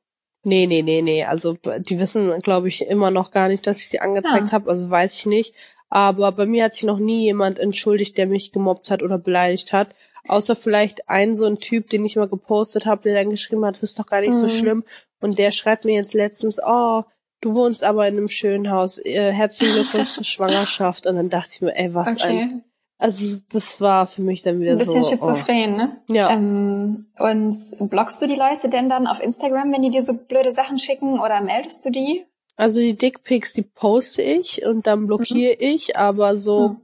Nee, 0.48 0.66
nee, 0.66 0.80
nee, 0.80 1.02
nee. 1.02 1.24
Also 1.24 1.58
die 1.62 2.00
wissen, 2.00 2.40
glaube 2.40 2.68
ich, 2.68 2.86
immer 2.86 3.10
noch 3.10 3.32
gar 3.32 3.48
nicht, 3.48 3.66
dass 3.66 3.76
ich 3.78 3.88
sie 3.88 4.00
angezeigt 4.00 4.46
ja. 4.46 4.52
habe. 4.52 4.70
Also 4.70 4.88
weiß 4.88 5.12
ich 5.12 5.26
nicht. 5.26 5.54
Aber 5.90 6.32
bei 6.32 6.46
mir 6.46 6.64
hat 6.64 6.74
sich 6.74 6.84
noch 6.84 6.98
nie 6.98 7.22
jemand 7.24 7.58
entschuldigt, 7.58 8.16
der 8.16 8.26
mich 8.26 8.50
gemobbt 8.50 8.90
hat 8.90 9.02
oder 9.02 9.18
beleidigt 9.18 9.74
hat. 9.74 9.88
Außer 10.26 10.56
vielleicht 10.56 11.10
ein 11.10 11.34
so 11.34 11.44
ein 11.44 11.60
Typ, 11.60 11.90
den 11.90 12.04
ich 12.06 12.16
mal 12.16 12.28
gepostet 12.28 12.86
habe, 12.86 13.02
der 13.02 13.14
dann 13.14 13.30
geschrieben 13.30 13.64
hat, 13.66 13.74
das 13.74 13.82
ist 13.82 13.98
doch 13.98 14.06
gar 14.06 14.22
nicht 14.22 14.32
mhm. 14.32 14.38
so 14.38 14.48
schlimm. 14.48 14.84
Und 15.20 15.38
der 15.38 15.50
schreibt 15.50 15.84
mir 15.84 15.94
jetzt 15.94 16.14
letztens, 16.14 16.58
oh, 16.64 17.02
du 17.42 17.54
wohnst 17.54 17.84
aber 17.84 18.08
in 18.08 18.16
einem 18.16 18.28
schönen 18.30 18.70
Haus. 18.70 18.98
Äh, 19.04 19.32
herzlichen 19.32 19.74
Glückwunsch 19.74 20.12
zur 20.12 20.24
Schwangerschaft. 20.32 21.06
Und 21.06 21.16
dann 21.16 21.28
dachte 21.28 21.50
ich 21.52 21.60
mir, 21.60 21.76
ey, 21.76 21.92
was 21.92 22.16
okay. 22.16 22.40
ein 22.42 22.64
also 22.98 23.40
das 23.52 23.80
war 23.80 24.08
für 24.08 24.22
mich 24.22 24.42
dann 24.42 24.60
wieder 24.60 24.72
so. 24.72 24.92
Ein 24.92 25.02
bisschen 25.02 25.04
so, 25.04 25.10
schizophren, 25.10 25.74
oh. 25.74 25.76
ne? 25.76 25.96
Ja. 26.10 26.30
Ähm, 26.30 27.06
und 27.16 27.54
blockst 27.90 28.20
du 28.20 28.26
die 28.26 28.34
Leute 28.34 28.68
denn 28.68 28.88
dann 28.88 29.06
auf 29.06 29.22
Instagram, 29.22 29.72
wenn 29.72 29.82
die 29.82 29.90
dir 29.90 30.02
so 30.02 30.14
blöde 30.14 30.50
Sachen 30.50 30.80
schicken 30.80 31.20
oder 31.20 31.40
meldest 31.40 31.84
du 31.84 31.90
die? 31.90 32.26
Also 32.56 32.80
die 32.80 32.96
Dickpics, 32.96 33.52
die 33.52 33.62
poste 33.62 34.20
ich 34.20 34.66
und 34.66 34.88
dann 34.88 35.06
blockiere 35.06 35.52
mhm. 35.52 35.58
ich, 35.60 35.96
aber 35.96 36.36
so 36.36 36.70
mhm. 36.70 36.76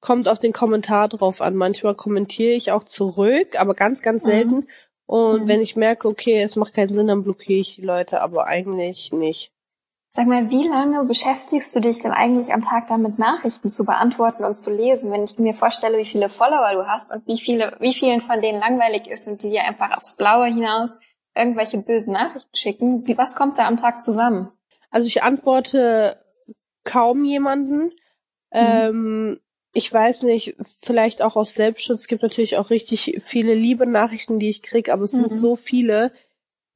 kommt 0.00 0.28
auf 0.28 0.38
den 0.38 0.52
Kommentar 0.52 1.08
drauf 1.08 1.40
an. 1.40 1.54
Manchmal 1.54 1.94
kommentiere 1.94 2.52
ich 2.52 2.70
auch 2.70 2.84
zurück, 2.84 3.58
aber 3.58 3.72
ganz, 3.72 4.02
ganz 4.02 4.24
mhm. 4.24 4.28
selten. 4.28 4.54
Mhm. 4.56 4.66
Und 5.06 5.48
wenn 5.48 5.62
ich 5.62 5.74
merke, 5.74 6.06
okay, 6.06 6.42
es 6.42 6.56
macht 6.56 6.74
keinen 6.74 6.90
Sinn, 6.90 7.06
dann 7.06 7.22
blockiere 7.22 7.60
ich 7.60 7.76
die 7.76 7.82
Leute, 7.82 8.20
aber 8.20 8.46
eigentlich 8.46 9.12
nicht. 9.12 9.52
Sag 10.16 10.28
mal, 10.28 10.48
wie 10.48 10.66
lange 10.66 11.04
beschäftigst 11.04 11.76
du 11.76 11.80
dich 11.80 11.98
denn 11.98 12.12
eigentlich 12.12 12.50
am 12.50 12.62
Tag 12.62 12.86
damit, 12.88 13.18
Nachrichten 13.18 13.68
zu 13.68 13.84
beantworten 13.84 14.46
und 14.46 14.54
zu 14.54 14.70
lesen? 14.70 15.12
Wenn 15.12 15.22
ich 15.22 15.38
mir 15.38 15.52
vorstelle, 15.52 15.98
wie 15.98 16.06
viele 16.06 16.30
Follower 16.30 16.72
du 16.72 16.88
hast 16.88 17.12
und 17.12 17.26
wie 17.26 17.38
viele, 17.38 17.76
wie 17.80 17.92
vielen 17.92 18.22
von 18.22 18.40
denen 18.40 18.58
langweilig 18.58 19.08
ist 19.08 19.28
und 19.28 19.42
die 19.42 19.50
dir 19.50 19.64
einfach 19.64 19.94
aufs 19.94 20.16
Blaue 20.16 20.46
hinaus 20.46 21.00
irgendwelche 21.34 21.76
bösen 21.76 22.14
Nachrichten 22.14 22.56
schicken, 22.56 23.06
wie, 23.06 23.18
was 23.18 23.36
kommt 23.36 23.58
da 23.58 23.66
am 23.66 23.76
Tag 23.76 24.02
zusammen? 24.02 24.48
Also 24.90 25.06
ich 25.06 25.22
antworte 25.22 26.16
kaum 26.82 27.22
jemanden. 27.22 27.82
Mhm. 27.82 27.90
Ähm, 28.52 29.40
ich 29.74 29.92
weiß 29.92 30.22
nicht, 30.22 30.56
vielleicht 30.80 31.22
auch 31.22 31.36
aus 31.36 31.52
Selbstschutz. 31.52 32.00
Es 32.00 32.08
gibt 32.08 32.22
natürlich 32.22 32.56
auch 32.56 32.70
richtig 32.70 33.16
viele 33.22 33.52
liebe 33.52 33.86
Nachrichten, 33.86 34.38
die 34.38 34.48
ich 34.48 34.62
krieg, 34.62 34.88
aber 34.88 35.02
es 35.02 35.12
mhm. 35.12 35.18
sind 35.18 35.34
so 35.34 35.56
viele, 35.56 36.10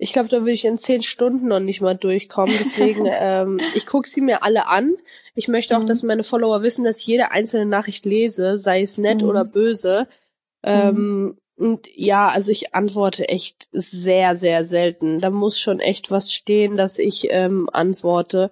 ich 0.02 0.14
glaube, 0.14 0.30
da 0.30 0.38
würde 0.38 0.52
ich 0.52 0.64
in 0.64 0.78
zehn 0.78 1.02
Stunden 1.02 1.48
noch 1.48 1.60
nicht 1.60 1.82
mal 1.82 1.94
durchkommen. 1.94 2.54
Deswegen, 2.58 3.06
ähm, 3.20 3.60
ich 3.74 3.86
gucke 3.86 4.08
sie 4.08 4.22
mir 4.22 4.42
alle 4.42 4.66
an. 4.66 4.96
Ich 5.34 5.46
möchte 5.46 5.76
auch, 5.76 5.82
mhm. 5.82 5.86
dass 5.86 6.02
meine 6.02 6.22
Follower 6.22 6.62
wissen, 6.62 6.84
dass 6.84 7.00
ich 7.00 7.06
jede 7.06 7.32
einzelne 7.32 7.66
Nachricht 7.66 8.06
lese, 8.06 8.58
sei 8.58 8.80
es 8.80 8.96
nett 8.96 9.20
mhm. 9.20 9.28
oder 9.28 9.44
böse. 9.44 10.08
Ähm, 10.62 10.94
mhm. 10.94 11.36
Und 11.56 11.86
ja, 11.94 12.28
also 12.28 12.50
ich 12.50 12.74
antworte 12.74 13.28
echt 13.28 13.68
sehr, 13.72 14.36
sehr 14.36 14.64
selten. 14.64 15.20
Da 15.20 15.28
muss 15.28 15.60
schon 15.60 15.80
echt 15.80 16.10
was 16.10 16.32
stehen, 16.32 16.78
dass 16.78 16.98
ich 16.98 17.28
ähm, 17.30 17.68
antworte. 17.70 18.50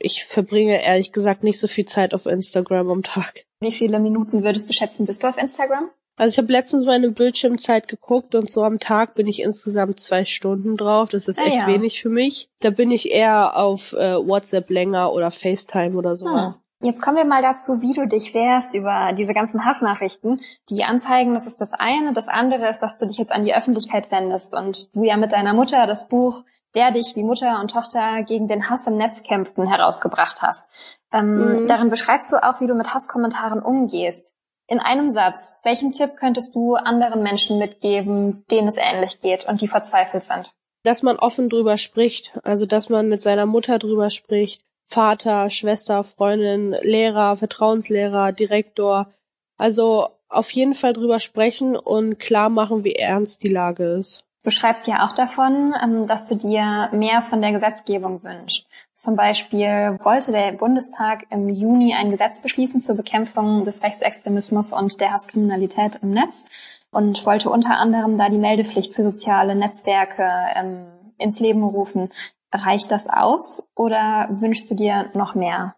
ich 0.00 0.24
verbringe 0.24 0.84
ehrlich 0.84 1.12
gesagt 1.12 1.44
nicht 1.44 1.60
so 1.60 1.68
viel 1.68 1.84
Zeit 1.84 2.14
auf 2.14 2.26
Instagram 2.26 2.90
am 2.90 3.04
Tag. 3.04 3.44
Wie 3.60 3.70
viele 3.70 4.00
Minuten 4.00 4.42
würdest 4.42 4.68
du 4.68 4.72
schätzen, 4.72 5.06
bist 5.06 5.22
du 5.22 5.28
auf 5.28 5.38
Instagram? 5.38 5.88
Also 6.20 6.34
ich 6.34 6.38
habe 6.38 6.52
letztens 6.52 6.84
meine 6.84 7.12
Bildschirmzeit 7.12 7.88
geguckt 7.88 8.34
und 8.34 8.50
so 8.50 8.62
am 8.62 8.78
Tag 8.78 9.14
bin 9.14 9.26
ich 9.26 9.40
insgesamt 9.40 10.00
zwei 10.00 10.26
Stunden 10.26 10.76
drauf. 10.76 11.08
Das 11.08 11.28
ist 11.28 11.40
ah, 11.40 11.44
echt 11.44 11.62
ja. 11.62 11.66
wenig 11.66 12.02
für 12.02 12.10
mich. 12.10 12.50
Da 12.60 12.68
bin 12.68 12.90
ich 12.90 13.10
eher 13.10 13.56
auf 13.56 13.94
äh, 13.94 14.16
WhatsApp 14.16 14.68
länger 14.68 15.14
oder 15.14 15.30
FaceTime 15.30 15.96
oder 15.96 16.18
sowas. 16.18 16.56
Hm. 16.56 16.88
Jetzt 16.88 17.00
kommen 17.00 17.16
wir 17.16 17.24
mal 17.24 17.40
dazu, 17.40 17.80
wie 17.80 17.94
du 17.94 18.06
dich 18.06 18.34
wehrst 18.34 18.74
über 18.74 19.14
diese 19.16 19.32
ganzen 19.32 19.64
Hassnachrichten. 19.64 20.42
Die 20.68 20.84
Anzeigen, 20.84 21.32
das 21.32 21.46
ist 21.46 21.58
das 21.58 21.72
eine. 21.72 22.12
Das 22.12 22.28
andere 22.28 22.68
ist, 22.68 22.80
dass 22.80 22.98
du 22.98 23.06
dich 23.06 23.16
jetzt 23.16 23.32
an 23.32 23.46
die 23.46 23.54
Öffentlichkeit 23.54 24.10
wendest 24.10 24.54
und 24.54 24.94
du 24.94 25.04
ja 25.04 25.16
mit 25.16 25.32
deiner 25.32 25.54
Mutter 25.54 25.86
das 25.86 26.08
Buch 26.08 26.42
der 26.74 26.92
dich 26.92 27.16
wie 27.16 27.24
Mutter 27.24 27.60
und 27.60 27.72
Tochter 27.72 28.22
gegen 28.22 28.46
den 28.46 28.70
Hass 28.70 28.86
im 28.86 28.96
Netz 28.96 29.24
kämpften 29.24 29.66
herausgebracht 29.66 30.40
hast. 30.40 30.68
Ähm, 31.12 31.62
mhm. 31.62 31.66
Darin 31.66 31.88
beschreibst 31.88 32.30
du 32.30 32.36
auch, 32.36 32.60
wie 32.60 32.66
du 32.66 32.74
mit 32.74 32.94
Hasskommentaren 32.94 33.60
umgehst. 33.60 34.34
In 34.70 34.78
einem 34.78 35.10
Satz, 35.10 35.60
welchen 35.64 35.90
Tipp 35.90 36.14
könntest 36.14 36.54
du 36.54 36.76
anderen 36.76 37.24
Menschen 37.24 37.58
mitgeben, 37.58 38.44
denen 38.52 38.68
es 38.68 38.76
ähnlich 38.76 39.18
geht 39.20 39.44
und 39.48 39.60
die 39.60 39.66
verzweifelt 39.66 40.22
sind? 40.22 40.54
Dass 40.84 41.02
man 41.02 41.18
offen 41.18 41.48
drüber 41.48 41.76
spricht, 41.76 42.38
also 42.44 42.66
dass 42.66 42.88
man 42.88 43.08
mit 43.08 43.20
seiner 43.20 43.46
Mutter 43.46 43.80
drüber 43.80 44.10
spricht, 44.10 44.62
Vater, 44.84 45.50
Schwester, 45.50 46.04
Freundin, 46.04 46.76
Lehrer, 46.82 47.34
Vertrauenslehrer, 47.34 48.30
Direktor. 48.30 49.12
Also 49.56 50.06
auf 50.28 50.52
jeden 50.52 50.74
Fall 50.74 50.92
drüber 50.92 51.18
sprechen 51.18 51.74
und 51.76 52.20
klar 52.20 52.48
machen, 52.48 52.84
wie 52.84 52.94
ernst 52.94 53.42
die 53.42 53.48
Lage 53.48 53.84
ist. 53.84 54.24
Du 54.44 54.50
schreibst 54.50 54.86
ja 54.86 55.04
auch 55.04 55.12
davon, 55.12 55.74
ähm, 55.82 56.06
dass 56.06 56.28
du 56.28 56.36
dir 56.36 56.88
mehr 56.92 57.22
von 57.22 57.42
der 57.42 57.52
Gesetzgebung 57.52 58.22
wünschst. 58.22 58.66
Zum 59.00 59.16
Beispiel 59.16 59.98
wollte 60.02 60.30
der 60.30 60.52
Bundestag 60.52 61.24
im 61.30 61.48
Juni 61.48 61.94
ein 61.94 62.10
Gesetz 62.10 62.42
beschließen 62.42 62.80
zur 62.80 62.96
Bekämpfung 62.96 63.64
des 63.64 63.82
Rechtsextremismus 63.82 64.74
und 64.74 65.00
der 65.00 65.12
Hasskriminalität 65.12 66.00
im 66.02 66.10
Netz 66.10 66.44
und 66.90 67.24
wollte 67.24 67.48
unter 67.48 67.78
anderem 67.78 68.18
da 68.18 68.28
die 68.28 68.36
Meldepflicht 68.36 68.94
für 68.94 69.02
soziale 69.02 69.54
Netzwerke 69.54 70.28
ähm, 70.54 70.84
ins 71.16 71.40
Leben 71.40 71.64
rufen. 71.64 72.10
Reicht 72.52 72.90
das 72.90 73.08
aus 73.08 73.66
oder 73.74 74.28
wünschst 74.32 74.70
du 74.70 74.74
dir 74.74 75.08
noch 75.14 75.34
mehr? 75.34 75.76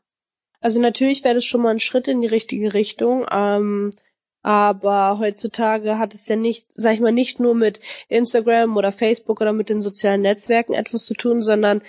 Also 0.61 0.81
natürlich 0.81 1.23
wäre 1.23 1.37
das 1.37 1.45
schon 1.45 1.62
mal 1.62 1.71
ein 1.71 1.79
Schritt 1.79 2.09
in 2.09 2.23
die 2.23 2.26
richtige 2.26 2.75
Richtung. 2.75 3.25
Ähm 3.31 3.91
aber 4.45 5.21
heutzutage 5.21 5.99
hat 5.99 6.12
es 6.14 6.26
ja 6.26 6.35
nicht, 6.35 6.67
sag 6.75 6.95
ich 6.95 7.00
mal, 7.00 7.12
nicht 7.12 7.38
nur 7.38 7.55
mit 7.55 7.79
Instagram 8.09 8.76
oder 8.76 8.91
Facebook 8.91 9.41
oder 9.41 9.52
mit 9.52 9.69
den 9.69 9.81
sozialen 9.81 10.23
Netzwerken 10.23 10.73
etwas 10.73 11.05
zu 11.05 11.14
tun, 11.14 11.41
sondern 11.41 11.83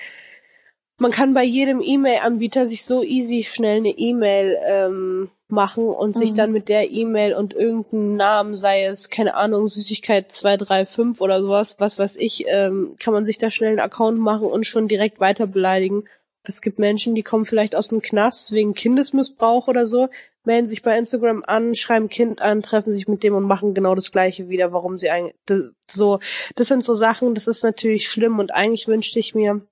man 1.04 1.12
kann 1.12 1.34
bei 1.34 1.44
jedem 1.44 1.82
E-Mail-Anbieter 1.82 2.66
sich 2.66 2.86
so 2.86 3.04
easy 3.04 3.44
schnell 3.44 3.78
eine 3.78 3.90
E-Mail 3.90 4.58
ähm, 4.66 5.30
machen 5.50 5.86
und 5.86 6.16
mhm. 6.16 6.20
sich 6.20 6.34
dann 6.34 6.54
mit 6.54 6.70
der 6.70 6.92
E-Mail 6.92 7.34
und 7.34 7.54
irgendeinen 7.54 8.16
Namen, 8.16 8.56
sei 8.56 8.86
es, 8.86 9.10
keine 9.10 9.36
Ahnung, 9.36 9.68
Süßigkeit 9.68 10.32
235 10.32 11.22
oder 11.22 11.42
sowas, 11.42 11.76
was 11.80 12.00
weiß 12.00 12.16
ich, 12.16 12.46
ähm, 12.48 12.96
kann 13.00 13.14
man 13.14 13.26
sich 13.26 13.38
da 13.38 13.52
schnell 13.52 13.72
einen 13.72 13.82
Account 13.82 14.18
machen 14.18 14.48
und 14.48 14.66
schon 14.66 14.88
direkt 14.88 15.20
weiter 15.20 15.46
beleidigen. 15.46 16.06
Es 16.46 16.62
gibt 16.62 16.80
Menschen, 16.80 17.16
die 17.16 17.24
kommen 17.24 17.44
vielleicht 17.44 17.76
aus 17.76 17.90
dem 17.90 18.02
Knast 18.02 18.54
wegen 18.54 18.74
Kindesmissbrauch 18.74 19.68
oder 19.68 19.86
so, 19.86 20.08
melden 20.46 20.68
sich 20.68 20.84
bei 20.84 20.98
Instagram 20.98 21.44
an, 21.46 21.76
schreiben 21.76 22.08
Kind 22.08 22.42
an, 22.42 22.62
treffen 22.62 22.94
sich 22.94 23.10
mit 23.10 23.24
dem 23.24 23.36
und 23.36 23.44
machen 23.44 23.74
genau 23.74 23.94
das 23.94 24.14
Gleiche 24.14 24.48
wieder, 24.48 24.72
warum 24.72 24.98
sie 24.98 25.10
eigentlich, 25.10 25.36
das, 25.48 25.64
so, 25.92 26.20
das 26.56 26.70
sind 26.70 26.86
so 26.86 26.96
Sachen, 26.96 27.36
das 27.36 27.48
ist 27.48 27.62
natürlich 27.62 28.10
schlimm 28.10 28.40
und 28.40 28.54
eigentlich 28.54 28.88
wünschte 28.88 29.20
ich 29.20 29.36
mir, 29.36 29.68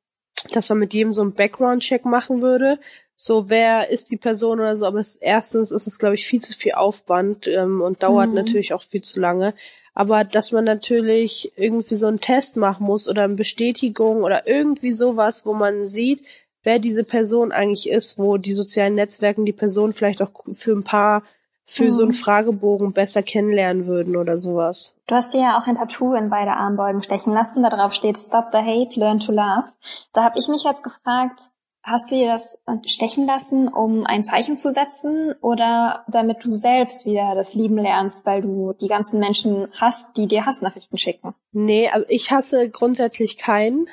dass 0.52 0.70
man 0.70 0.80
mit 0.80 0.94
jedem 0.94 1.14
so 1.14 1.22
einen 1.22 1.34
Background-Check 1.34 2.06
machen 2.06 2.42
würde, 2.42 2.80
so 3.16 3.50
wer 3.50 3.90
ist 3.90 4.10
die 4.10 4.18
Person 4.18 4.60
oder 4.60 4.76
so, 4.76 4.88
aber 4.88 5.00
es, 5.00 5.16
erstens 5.16 5.70
ist 5.70 5.86
es, 5.86 6.00
glaube 6.00 6.16
ich, 6.16 6.26
viel 6.26 6.42
zu 6.42 6.54
viel 6.54 6.72
Aufwand 6.72 7.46
ähm, 7.48 7.82
und 7.82 8.02
dauert 8.02 8.30
mhm. 8.30 8.36
natürlich 8.36 8.74
auch 8.74 8.82
viel 8.82 9.04
zu 9.04 9.20
lange. 9.20 9.54
Aber 9.94 10.24
dass 10.24 10.52
man 10.52 10.64
natürlich 10.64 11.52
irgendwie 11.56 11.96
so 11.96 12.08
einen 12.08 12.20
Test 12.20 12.58
machen 12.58 12.86
muss 12.86 13.08
oder 13.08 13.26
eine 13.26 13.36
Bestätigung 13.36 14.24
oder 14.24 14.48
irgendwie 14.48 14.92
sowas, 14.92 15.46
wo 15.46 15.54
man 15.54 15.86
sieht, 15.86 16.24
wer 16.64 16.80
diese 16.80 17.04
Person 17.04 17.52
eigentlich 17.52 17.90
ist, 17.90 18.18
wo 18.18 18.38
die 18.38 18.54
sozialen 18.54 18.96
Netzwerken 18.96 19.46
die 19.46 19.54
Person 19.54 19.94
vielleicht 19.94 20.22
auch 20.24 20.32
für 20.52 20.72
ein 20.72 20.84
paar 20.84 21.24
für 21.72 21.86
mhm. 21.86 21.92
so 21.92 22.02
einen 22.02 22.12
mhm. 22.12 22.16
Fragebogen 22.16 22.92
besser 22.92 23.24
kennenlernen 23.24 23.86
würden 23.86 24.18
oder 24.18 24.38
sowas. 24.38 24.98
Du 25.08 25.16
hast 25.16 25.34
dir 25.34 25.40
ja 25.40 25.58
auch 25.58 25.68
ein 25.68 25.76
Tattoo 25.76 26.14
in 26.14 26.30
beide 26.30 26.52
Armbeugen 26.52 27.02
stechen 27.02 27.32
lassen. 27.32 27.64
Darauf 27.64 27.94
steht 27.94 28.20
Stop 28.20 28.48
the 28.52 28.58
Hate, 28.58 29.00
Learn 29.00 29.22
to 29.22 29.32
Love. 29.32 29.72
Da 30.12 30.24
habe 30.24 30.38
ich 30.38 30.50
mich 30.50 30.64
jetzt 30.64 30.84
gefragt, 30.84 31.40
hast 31.82 32.12
du 32.12 32.16
dir 32.16 32.28
das 32.28 32.60
stechen 32.86 33.26
lassen, 33.26 33.70
um 33.70 34.06
ein 34.06 34.26
Zeichen 34.26 34.58
zu 34.58 34.70
setzen 34.70 35.34
oder 35.42 36.04
damit 36.10 36.44
du 36.44 36.58
selbst 36.58 37.06
wieder 37.06 37.36
das 37.36 37.54
Lieben 37.54 37.78
lernst, 37.78 38.26
weil 38.26 38.42
du 38.42 38.74
die 38.74 38.90
ganzen 38.90 39.20
Menschen 39.20 39.70
hast, 39.80 40.18
die 40.18 40.28
dir 40.28 40.46
Hassnachrichten 40.46 40.98
schicken? 40.98 41.34
Nee, 41.54 41.90
also 41.90 42.06
ich 42.10 42.32
hasse 42.32 42.70
grundsätzlich 42.70 43.38
keinen. 43.38 43.88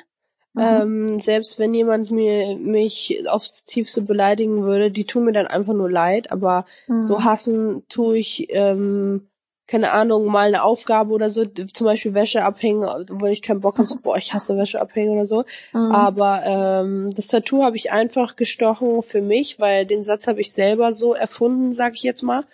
Mhm. 0.53 0.61
Ähm, 0.61 1.19
selbst 1.19 1.59
wenn 1.59 1.73
jemand 1.73 2.11
mir 2.11 2.57
mich 2.57 3.23
aufs 3.29 3.63
Tiefste 3.63 4.01
beleidigen 4.01 4.63
würde, 4.63 4.89
die 4.89 5.05
tun 5.05 5.25
mir 5.25 5.31
dann 5.31 5.47
einfach 5.47 5.73
nur 5.73 5.89
leid, 5.89 6.31
aber 6.31 6.65
mhm. 6.87 7.03
so 7.03 7.23
hassen 7.23 7.83
tue 7.87 8.17
ich, 8.17 8.47
ähm, 8.49 9.27
keine 9.67 9.91
Ahnung, 9.91 10.25
mal 10.25 10.47
eine 10.47 10.63
Aufgabe 10.63 11.13
oder 11.13 11.29
so, 11.29 11.45
zum 11.45 11.85
Beispiel 11.85 12.15
Wäsche 12.15 12.43
abhängen, 12.43 12.81
wo 13.11 13.27
ich 13.27 13.43
keinen 13.43 13.61
Bock 13.61 13.77
habe, 13.77 13.87
so, 13.87 13.97
boah, 14.01 14.17
ich 14.17 14.33
hasse 14.33 14.57
Wäsche 14.57 14.81
abhängen 14.81 15.11
oder 15.11 15.27
so. 15.27 15.45
Mhm. 15.73 15.91
Aber 15.91 16.41
ähm, 16.43 17.13
das 17.15 17.27
Tattoo 17.27 17.63
habe 17.63 17.77
ich 17.77 17.91
einfach 17.91 18.35
gestochen 18.35 19.03
für 19.03 19.21
mich, 19.21 19.59
weil 19.59 19.85
den 19.85 20.01
Satz 20.01 20.25
habe 20.25 20.41
ich 20.41 20.51
selber 20.51 20.91
so 20.91 21.13
erfunden, 21.13 21.73
sag 21.73 21.93
ich 21.93 22.03
jetzt 22.03 22.23
mal. 22.23 22.45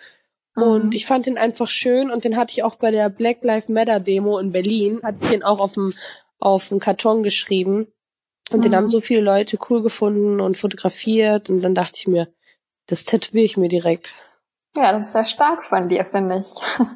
Und 0.54 0.86
mhm. 0.86 0.92
ich 0.92 1.06
fand 1.06 1.26
den 1.26 1.38
einfach 1.38 1.68
schön 1.68 2.10
und 2.10 2.24
den 2.24 2.36
hatte 2.36 2.52
ich 2.52 2.62
auch 2.62 2.76
bei 2.76 2.90
der 2.90 3.08
Black 3.10 3.44
Lives 3.44 3.68
Matter 3.68 4.00
Demo 4.00 4.38
in 4.38 4.52
Berlin, 4.52 5.00
hatte 5.02 5.18
ich 5.22 5.28
den 5.30 5.42
auch 5.42 5.60
auf 5.60 5.72
dem 5.72 5.94
auf 6.38 6.70
einen 6.70 6.80
Karton 6.80 7.22
geschrieben. 7.22 7.92
Und 8.50 8.58
mhm. 8.58 8.62
den 8.62 8.76
haben 8.76 8.84
mhm. 8.84 8.88
so 8.88 9.00
viele 9.00 9.20
Leute 9.20 9.58
cool 9.68 9.82
gefunden 9.82 10.40
und 10.40 10.56
fotografiert. 10.56 11.50
Und 11.50 11.62
dann 11.62 11.74
dachte 11.74 11.98
ich 11.98 12.06
mir, 12.06 12.28
das 12.86 13.04
tätowiere 13.04 13.44
ich 13.44 13.56
mir 13.56 13.68
direkt. 13.68 14.14
Ja, 14.76 14.92
das 14.92 15.08
ist 15.08 15.12
sehr 15.12 15.24
stark 15.24 15.64
von 15.64 15.88
dir, 15.88 16.04
finde 16.04 16.40
ich. 16.40 16.50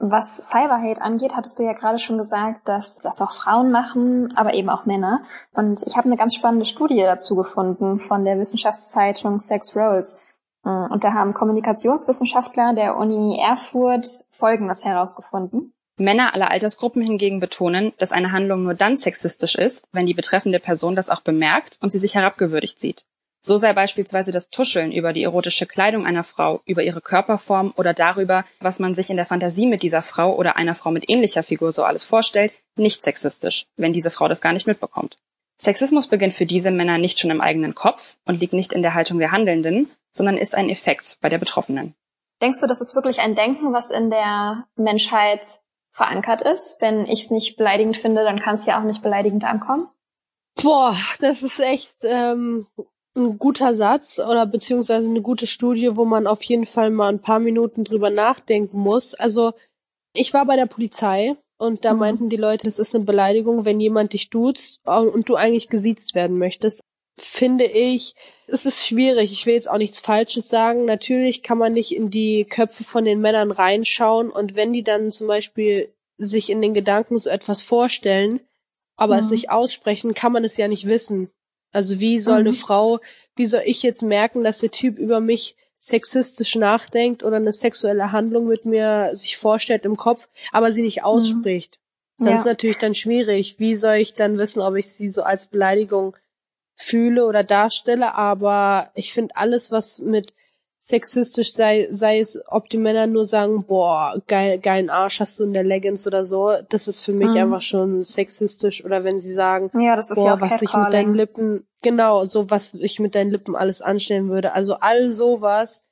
Was 0.00 0.48
Cyberhate 0.50 1.02
angeht, 1.02 1.34
hattest 1.34 1.58
du 1.58 1.64
ja 1.64 1.72
gerade 1.72 1.98
schon 1.98 2.18
gesagt, 2.18 2.68
dass 2.68 3.00
das 3.00 3.20
auch 3.20 3.32
Frauen 3.32 3.72
machen, 3.72 4.32
aber 4.36 4.54
eben 4.54 4.68
auch 4.68 4.86
Männer. 4.86 5.22
Und 5.52 5.82
ich 5.84 5.96
habe 5.96 6.06
eine 6.06 6.16
ganz 6.16 6.36
spannende 6.36 6.66
Studie 6.66 7.00
dazu 7.00 7.34
gefunden 7.34 7.98
von 7.98 8.24
der 8.24 8.38
Wissenschaftszeitung 8.38 9.40
Sex 9.40 9.74
Roles. 9.74 10.20
Und 10.62 11.02
da 11.02 11.14
haben 11.14 11.34
Kommunikationswissenschaftler 11.34 12.74
der 12.74 12.96
Uni 12.96 13.40
Erfurt 13.42 14.06
Folgendes 14.30 14.84
herausgefunden. 14.84 15.72
Männer 16.00 16.34
aller 16.34 16.50
Altersgruppen 16.50 17.02
hingegen 17.02 17.40
betonen, 17.40 17.92
dass 17.98 18.12
eine 18.12 18.32
Handlung 18.32 18.64
nur 18.64 18.74
dann 18.74 18.96
sexistisch 18.96 19.54
ist, 19.54 19.84
wenn 19.92 20.06
die 20.06 20.14
betreffende 20.14 20.60
Person 20.60 20.96
das 20.96 21.10
auch 21.10 21.20
bemerkt 21.20 21.78
und 21.80 21.90
sie 21.90 21.98
sich 21.98 22.14
herabgewürdigt 22.14 22.80
sieht. 22.80 23.04
So 23.40 23.56
sei 23.56 23.72
beispielsweise 23.72 24.32
das 24.32 24.50
Tuscheln 24.50 24.92
über 24.92 25.12
die 25.12 25.22
erotische 25.22 25.66
Kleidung 25.66 26.06
einer 26.06 26.24
Frau, 26.24 26.60
über 26.64 26.82
ihre 26.82 27.00
Körperform 27.00 27.72
oder 27.76 27.94
darüber, 27.94 28.44
was 28.60 28.80
man 28.80 28.94
sich 28.94 29.10
in 29.10 29.16
der 29.16 29.26
Fantasie 29.26 29.66
mit 29.66 29.82
dieser 29.82 30.02
Frau 30.02 30.34
oder 30.34 30.56
einer 30.56 30.74
Frau 30.74 30.90
mit 30.90 31.08
ähnlicher 31.08 31.42
Figur 31.42 31.72
so 31.72 31.84
alles 31.84 32.04
vorstellt, 32.04 32.52
nicht 32.76 33.02
sexistisch, 33.02 33.66
wenn 33.76 33.92
diese 33.92 34.10
Frau 34.10 34.28
das 34.28 34.40
gar 34.40 34.52
nicht 34.52 34.66
mitbekommt. 34.66 35.18
Sexismus 35.56 36.08
beginnt 36.08 36.34
für 36.34 36.46
diese 36.46 36.70
Männer 36.70 36.98
nicht 36.98 37.18
schon 37.18 37.30
im 37.30 37.40
eigenen 37.40 37.74
Kopf 37.74 38.16
und 38.24 38.40
liegt 38.40 38.52
nicht 38.52 38.72
in 38.72 38.82
der 38.82 38.94
Haltung 38.94 39.18
der 39.18 39.32
Handelnden, 39.32 39.90
sondern 40.12 40.36
ist 40.36 40.54
ein 40.54 40.70
Effekt 40.70 41.18
bei 41.20 41.28
der 41.28 41.38
Betroffenen. 41.38 41.94
Denkst 42.40 42.60
du, 42.60 42.66
das 42.66 42.80
ist 42.80 42.94
wirklich 42.94 43.20
ein 43.20 43.34
Denken, 43.34 43.72
was 43.72 43.90
in 43.90 44.10
der 44.10 44.66
Menschheit 44.76 45.60
verankert 45.98 46.40
ist. 46.42 46.78
Wenn 46.80 47.04
ich 47.06 47.24
es 47.24 47.30
nicht 47.30 47.56
beleidigend 47.56 47.96
finde, 47.96 48.24
dann 48.24 48.40
kann 48.40 48.54
es 48.54 48.64
ja 48.64 48.80
auch 48.80 48.84
nicht 48.84 49.02
beleidigend 49.02 49.44
ankommen. 49.44 49.88
Boah, 50.62 50.96
das 51.20 51.42
ist 51.42 51.60
echt 51.60 51.98
ähm, 52.04 52.66
ein 53.14 53.38
guter 53.38 53.74
Satz 53.74 54.18
oder 54.18 54.46
beziehungsweise 54.46 55.08
eine 55.08 55.20
gute 55.20 55.46
Studie, 55.46 55.96
wo 55.96 56.04
man 56.04 56.26
auf 56.26 56.42
jeden 56.42 56.64
Fall 56.64 56.90
mal 56.90 57.12
ein 57.12 57.20
paar 57.20 57.38
Minuten 57.38 57.84
drüber 57.84 58.10
nachdenken 58.10 58.78
muss. 58.78 59.14
Also 59.14 59.52
ich 60.14 60.32
war 60.32 60.46
bei 60.46 60.56
der 60.56 60.66
Polizei 60.66 61.36
und 61.58 61.84
da 61.84 61.92
mhm. 61.92 61.98
meinten 61.98 62.28
die 62.28 62.36
Leute, 62.36 62.66
es 62.66 62.78
ist 62.78 62.94
eine 62.94 63.04
Beleidigung, 63.04 63.64
wenn 63.64 63.80
jemand 63.80 64.14
dich 64.14 64.30
duzt 64.30 64.80
und 64.86 65.28
du 65.28 65.34
eigentlich 65.36 65.68
gesiezt 65.68 66.14
werden 66.14 66.38
möchtest 66.38 66.80
finde 67.20 67.64
ich, 67.64 68.14
es 68.46 68.64
ist 68.64 68.86
schwierig. 68.86 69.32
Ich 69.32 69.46
will 69.46 69.54
jetzt 69.54 69.68
auch 69.68 69.78
nichts 69.78 70.00
Falsches 70.00 70.48
sagen. 70.48 70.84
Natürlich 70.84 71.42
kann 71.42 71.58
man 71.58 71.72
nicht 71.72 71.94
in 71.94 72.10
die 72.10 72.44
Köpfe 72.44 72.84
von 72.84 73.04
den 73.04 73.20
Männern 73.20 73.50
reinschauen 73.50 74.30
und 74.30 74.54
wenn 74.54 74.72
die 74.72 74.82
dann 74.82 75.12
zum 75.12 75.26
Beispiel 75.26 75.92
sich 76.16 76.50
in 76.50 76.60
den 76.60 76.74
Gedanken 76.74 77.18
so 77.18 77.30
etwas 77.30 77.62
vorstellen, 77.62 78.40
aber 78.96 79.14
mhm. 79.14 79.20
es 79.20 79.30
nicht 79.30 79.50
aussprechen, 79.50 80.14
kann 80.14 80.32
man 80.32 80.44
es 80.44 80.56
ja 80.56 80.66
nicht 80.68 80.86
wissen. 80.86 81.30
Also 81.72 82.00
wie 82.00 82.18
soll 82.18 82.40
mhm. 82.40 82.48
eine 82.48 82.52
Frau, 82.52 83.00
wie 83.36 83.46
soll 83.46 83.62
ich 83.64 83.82
jetzt 83.82 84.02
merken, 84.02 84.42
dass 84.42 84.58
der 84.58 84.70
Typ 84.70 84.98
über 84.98 85.20
mich 85.20 85.56
sexistisch 85.78 86.56
nachdenkt 86.56 87.22
oder 87.22 87.36
eine 87.36 87.52
sexuelle 87.52 88.10
Handlung 88.10 88.48
mit 88.48 88.64
mir 88.64 89.10
sich 89.14 89.36
vorstellt 89.36 89.84
im 89.84 89.96
Kopf, 89.96 90.28
aber 90.50 90.72
sie 90.72 90.82
nicht 90.82 90.98
mhm. 90.98 91.04
ausspricht? 91.04 91.78
Mhm. 92.18 92.24
Das 92.24 92.32
ja. 92.32 92.38
ist 92.40 92.46
natürlich 92.46 92.78
dann 92.78 92.94
schwierig. 92.94 93.58
Wie 93.58 93.76
soll 93.76 93.96
ich 93.96 94.14
dann 94.14 94.38
wissen, 94.38 94.60
ob 94.60 94.74
ich 94.74 94.88
sie 94.88 95.08
so 95.08 95.22
als 95.22 95.46
Beleidigung 95.46 96.16
fühle 96.80 97.26
oder 97.26 97.42
darstelle, 97.42 98.14
aber 98.14 98.90
ich 98.94 99.12
finde 99.12 99.36
alles, 99.36 99.72
was 99.72 99.98
mit 99.98 100.32
sexistisch 100.78 101.52
sei, 101.52 101.88
sei 101.90 102.20
es, 102.20 102.40
ob 102.46 102.70
die 102.70 102.78
Männer 102.78 103.08
nur 103.08 103.24
sagen, 103.24 103.64
boah, 103.64 104.22
geil, 104.28 104.60
geilen 104.60 104.88
Arsch 104.88 105.18
hast 105.18 105.40
du 105.40 105.44
in 105.44 105.52
der 105.52 105.64
Leggings 105.64 106.06
oder 106.06 106.24
so, 106.24 106.52
das 106.68 106.86
ist 106.86 107.04
für 107.04 107.12
mich 107.12 107.32
mhm. 107.32 107.38
einfach 107.38 107.62
schon 107.62 108.04
sexistisch 108.04 108.84
oder 108.84 109.02
wenn 109.02 109.20
sie 109.20 109.34
sagen, 109.34 109.72
ja, 109.78 109.96
das 109.96 110.10
ist 110.10 110.14
boah, 110.14 110.26
ja 110.26 110.40
was 110.40 110.62
ich 110.62 110.72
mit 110.72 110.92
deinen 110.94 111.14
Lippen, 111.14 111.66
genau, 111.82 112.24
so 112.24 112.48
was 112.48 112.74
ich 112.74 113.00
mit 113.00 113.16
deinen 113.16 113.32
Lippen 113.32 113.56
alles 113.56 113.82
anstellen 113.82 114.28
würde. 114.28 114.52
Also 114.52 114.74
all 114.74 115.10
sowas 115.10 115.82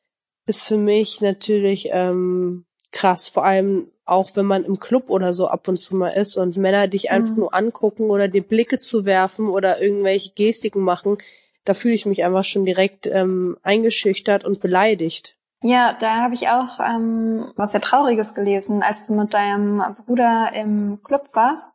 ist 0.47 0.69
für 0.69 0.79
mich 0.79 1.21
natürlich 1.21 1.89
ähm, 1.91 2.65
krass, 2.93 3.29
vor 3.29 3.45
allem 3.45 3.91
auch 4.07 4.31
wenn 4.35 4.47
man 4.47 4.65
im 4.65 4.79
Club 4.79 5.11
oder 5.11 5.33
so 5.33 5.49
ab 5.49 5.69
und 5.69 5.77
zu 5.77 5.97
mal 5.97 6.11
ist 6.11 6.37
und 6.37 6.57
Männer 6.57 6.89
dich 6.89 7.11
einfach 7.11 7.33
mhm. 7.33 7.41
nur 7.41 7.55
angucken 7.55 8.05
oder 8.11 8.29
dir 8.29 8.43
Blicke 8.43 8.79
zu 8.79 9.05
werfen 9.05 9.49
oder 9.49 9.83
irgendwelche 9.83 10.33
Gestiken 10.35 10.83
machen, 10.83 11.19
da 11.65 11.75
fühle 11.75 11.95
ich 11.95 12.07
mich 12.07 12.25
einfach 12.25 12.45
schon 12.45 12.65
direkt 12.65 13.07
ähm, 13.09 13.59
eingeschüchtert 13.63 14.45
und 14.45 14.61
beleidigt. 14.61 15.37
Ja, 15.63 15.95
da 15.99 16.23
habe 16.23 16.35
ich 16.35 16.49
auch 16.49 16.79
ähm, 16.81 17.53
was 17.57 17.73
sehr 17.73 17.81
Trauriges 17.81 18.35
gelesen. 18.35 18.83
Als 18.83 19.09
du 19.09 19.15
mit 19.15 19.35
deinem 19.35 19.83
Bruder 20.05 20.53
im 20.55 21.01
Club 21.03 21.29
warst, 21.33 21.73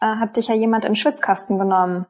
äh, 0.00 0.06
hat 0.06 0.36
dich 0.36 0.48
ja 0.48 0.54
jemand 0.54 0.84
in 0.84 0.90
den 0.92 0.96
Schwitzkasten 0.96 1.58
genommen. 1.58 2.06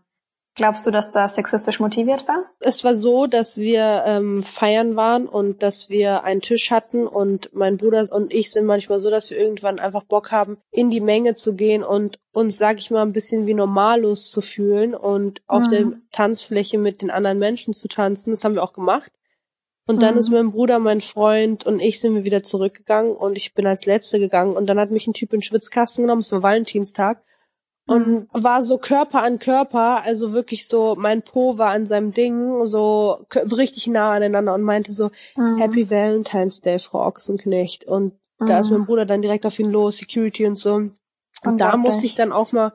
Glaubst 0.57 0.85
du, 0.85 0.91
dass 0.91 1.13
das 1.13 1.37
sexistisch 1.37 1.79
motiviert 1.79 2.27
war? 2.27 2.45
Es 2.59 2.83
war 2.83 2.95
so, 2.95 3.27
dass 3.27 3.59
wir 3.59 4.03
ähm, 4.05 4.43
feiern 4.43 4.97
waren 4.97 5.27
und 5.27 5.63
dass 5.63 5.91
wir 5.91 6.25
einen 6.25 6.41
Tisch 6.41 6.73
hatten 6.73 7.07
und 7.07 7.55
mein 7.55 7.77
Bruder 7.77 8.05
und 8.11 8.35
ich 8.35 8.51
sind 8.51 8.67
manchmal 8.67 8.99
so, 8.99 9.11
dass 9.11 9.31
wir 9.31 9.39
irgendwann 9.39 9.79
einfach 9.79 10.03
Bock 10.03 10.33
haben, 10.33 10.59
in 10.73 10.91
die 10.91 11.01
Menge 11.01 11.35
zu 11.35 11.55
gehen 11.55 11.85
und 11.85 12.19
uns, 12.33 12.59
sag 12.59 12.79
ich 12.79 12.91
mal, 12.91 13.03
ein 13.03 13.13
bisschen 13.13 13.47
wie 13.47 13.55
normallos 13.55 14.29
zu 14.31 14.41
fühlen 14.41 14.95
und 14.95 15.41
auf 15.47 15.65
mhm. 15.65 15.69
der 15.69 15.87
Tanzfläche 16.11 16.79
mit 16.79 17.01
den 17.01 17.11
anderen 17.11 17.39
Menschen 17.39 17.73
zu 17.73 17.87
tanzen. 17.87 18.33
Das 18.33 18.43
haben 18.43 18.55
wir 18.55 18.65
auch 18.65 18.73
gemacht. 18.73 19.13
Und 19.87 20.03
dann 20.03 20.15
mhm. 20.15 20.21
ist 20.21 20.31
mein 20.31 20.51
Bruder, 20.51 20.79
mein 20.81 21.01
Freund 21.01 21.65
und 21.65 21.81
ich 21.81 22.01
sind 22.01 22.15
wir 22.15 22.25
wieder 22.25 22.43
zurückgegangen 22.43 23.13
und 23.13 23.37
ich 23.37 23.55
bin 23.55 23.67
als 23.67 23.87
Letzte 23.87 24.19
gegangen 24.19 24.57
und 24.57 24.67
dann 24.67 24.79
hat 24.81 24.91
mich 24.91 25.07
ein 25.07 25.15
Typ 25.15 25.33
in 25.33 25.39
den 25.39 25.45
Schwitzkasten 25.45 26.05
genommen, 26.05 26.21
es 26.21 26.33
war 26.33 26.43
Valentinstag 26.43 27.23
und 27.91 28.07
mhm. 28.07 28.29
war 28.31 28.63
so 28.63 28.79
Körper 28.79 29.21
an 29.25 29.41
Körper, 29.41 30.05
also 30.05 30.33
wirklich 30.33 30.69
so, 30.69 30.95
mein 30.97 31.23
Po 31.23 31.59
war 31.59 31.71
an 31.71 31.87
seinem 31.87 32.13
Ding, 32.13 32.65
so 32.65 33.27
richtig 33.35 33.89
nah 33.89 34.13
aneinander 34.13 34.55
und 34.55 34.63
meinte 34.63 34.93
so, 34.93 35.11
mhm. 35.35 35.59
Happy 35.59 35.91
Valentine's 35.91 36.61
Day, 36.61 36.79
Frau 36.79 37.05
Ochsenknecht. 37.05 37.85
Und 37.85 38.15
mhm. 38.39 38.47
da 38.47 38.61
ist 38.61 38.71
mhm. 38.71 38.79
mein 38.79 38.87
Bruder 38.87 39.07
dann 39.07 39.23
direkt 39.23 39.45
auf 39.45 39.59
ihn 39.59 39.73
los, 39.73 39.97
Security 39.97 40.47
und 40.47 40.55
so. 40.55 40.75
Und 41.43 41.61
da 41.61 41.77
musste 41.77 42.07
ich 42.07 42.15
dann 42.15 42.31
auch 42.31 42.53
mal 42.53 42.73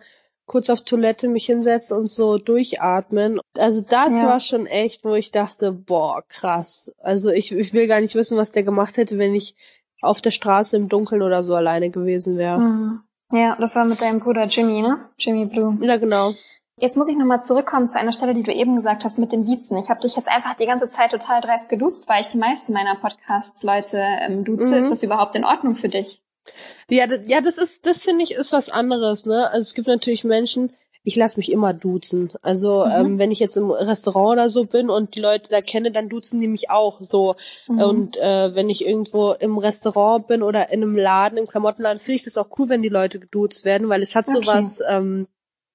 kurz 0.47 0.69
auf 0.69 0.81
Toilette 0.81 1.29
mich 1.29 1.45
hinsetzen 1.45 1.95
und 1.95 2.09
so 2.09 2.37
durchatmen. 2.37 3.39
Also 3.57 3.85
das 3.89 4.11
ja. 4.11 4.27
war 4.27 4.41
schon 4.41 4.65
echt, 4.65 5.05
wo 5.05 5.13
ich 5.13 5.31
dachte, 5.31 5.71
boah, 5.71 6.23
krass. 6.27 6.91
Also 6.97 7.29
ich, 7.29 7.53
ich 7.53 7.73
will 7.73 7.87
gar 7.87 8.01
nicht 8.01 8.15
wissen, 8.15 8.37
was 8.37 8.51
der 8.51 8.63
gemacht 8.63 8.97
hätte, 8.97 9.17
wenn 9.17 9.33
ich 9.33 9.55
auf 10.01 10.21
der 10.21 10.31
Straße 10.31 10.75
im 10.75 10.89
Dunkeln 10.89 11.21
oder 11.21 11.41
so 11.41 11.55
alleine 11.55 11.89
gewesen 11.89 12.37
wäre. 12.37 12.59
Mhm. 12.59 12.99
Ja, 13.35 13.57
das 13.59 13.75
war 13.75 13.85
mit 13.85 14.01
deinem 14.01 14.19
Bruder 14.19 14.45
Jimmy, 14.45 14.81
ne? 14.81 15.09
Jimmy 15.17 15.45
Blue. 15.45 15.77
Ja, 15.81 15.97
genau. 15.97 16.33
Jetzt 16.77 16.95
muss 16.95 17.09
ich 17.09 17.17
nochmal 17.17 17.41
zurückkommen 17.41 17.87
zu 17.87 17.97
einer 17.99 18.11
Stelle, 18.11 18.33
die 18.33 18.43
du 18.43 18.53
eben 18.53 18.75
gesagt 18.75 19.03
hast 19.03 19.17
mit 19.17 19.31
dem 19.31 19.43
Siezen. 19.43 19.77
Ich 19.77 19.89
habe 19.89 20.01
dich 20.01 20.15
jetzt 20.15 20.29
einfach 20.29 20.55
die 20.55 20.65
ganze 20.65 20.87
Zeit 20.87 21.11
total 21.11 21.41
dreist 21.41 21.69
geduzt, 21.69 22.07
weil 22.07 22.21
ich 22.21 22.27
die 22.27 22.37
meisten 22.37 22.73
meiner 22.73 22.95
Podcasts 22.95 23.63
Leute 23.63 23.97
ähm, 24.21 24.43
duze. 24.43 24.71
Mhm. 24.71 24.79
Ist 24.79 24.91
das 24.91 25.03
überhaupt 25.03 25.35
in 25.35 25.45
Ordnung 25.45 25.75
für 25.75 25.89
dich? 25.89 26.21
Ja, 26.89 27.07
das, 27.07 27.21
ja, 27.27 27.41
das 27.41 27.57
ist, 27.57 27.85
das 27.85 28.03
finde 28.03 28.23
ich, 28.23 28.35
ist 28.35 28.53
was 28.53 28.69
anderes, 28.69 29.25
ne? 29.25 29.47
Also 29.47 29.63
es 29.63 29.73
gibt 29.73 29.87
natürlich 29.87 30.23
Menschen, 30.23 30.73
ich 31.05 31.15
lasse 31.15 31.37
mich 31.37 31.51
immer 31.51 31.73
duzen. 31.73 32.33
Also 32.41 32.83
mhm. 32.83 32.91
ähm, 32.91 33.19
wenn 33.19 33.31
ich 33.31 33.39
jetzt 33.39 33.55
im 33.55 33.69
Restaurant 33.69 34.33
oder 34.33 34.49
so 34.49 34.65
bin 34.65 34.89
und 34.89 35.15
die 35.15 35.21
Leute 35.21 35.49
da 35.49 35.61
kenne, 35.61 35.91
dann 35.91 36.09
duzen 36.09 36.41
die 36.41 36.47
mich 36.47 36.71
auch 36.71 36.99
so. 37.01 37.35
Mhm. 37.67 37.79
Und 37.79 38.17
äh, 38.17 38.55
wenn 38.55 38.69
ich 38.71 38.85
irgendwo 38.85 39.33
im 39.33 39.59
Restaurant 39.59 40.27
bin 40.27 40.41
oder 40.41 40.71
in 40.71 40.81
einem 40.81 40.97
Laden, 40.97 41.37
im 41.37 41.47
Klamottenladen, 41.47 41.99
finde 41.99 42.15
ich 42.15 42.23
das 42.23 42.37
auch 42.37 42.49
cool, 42.57 42.69
wenn 42.69 42.81
die 42.81 42.89
Leute 42.89 43.19
geduzt 43.19 43.65
werden, 43.65 43.87
weil 43.87 44.01
es 44.01 44.15
hat 44.15 44.27
okay. 44.27 44.41
sowas, 44.41 44.81
ähm, 44.89 45.27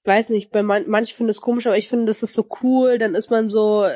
weiß 0.04 0.30
nicht, 0.30 0.50
bei 0.50 0.64
man, 0.64 0.84
manche 0.88 1.14
finden 1.14 1.30
es 1.30 1.40
komisch, 1.40 1.68
aber 1.68 1.78
ich 1.78 1.88
finde, 1.88 2.06
das 2.06 2.24
ist 2.24 2.34
so 2.34 2.46
cool, 2.62 2.98
dann 2.98 3.14
ist 3.14 3.30
man 3.30 3.48
so 3.48 3.86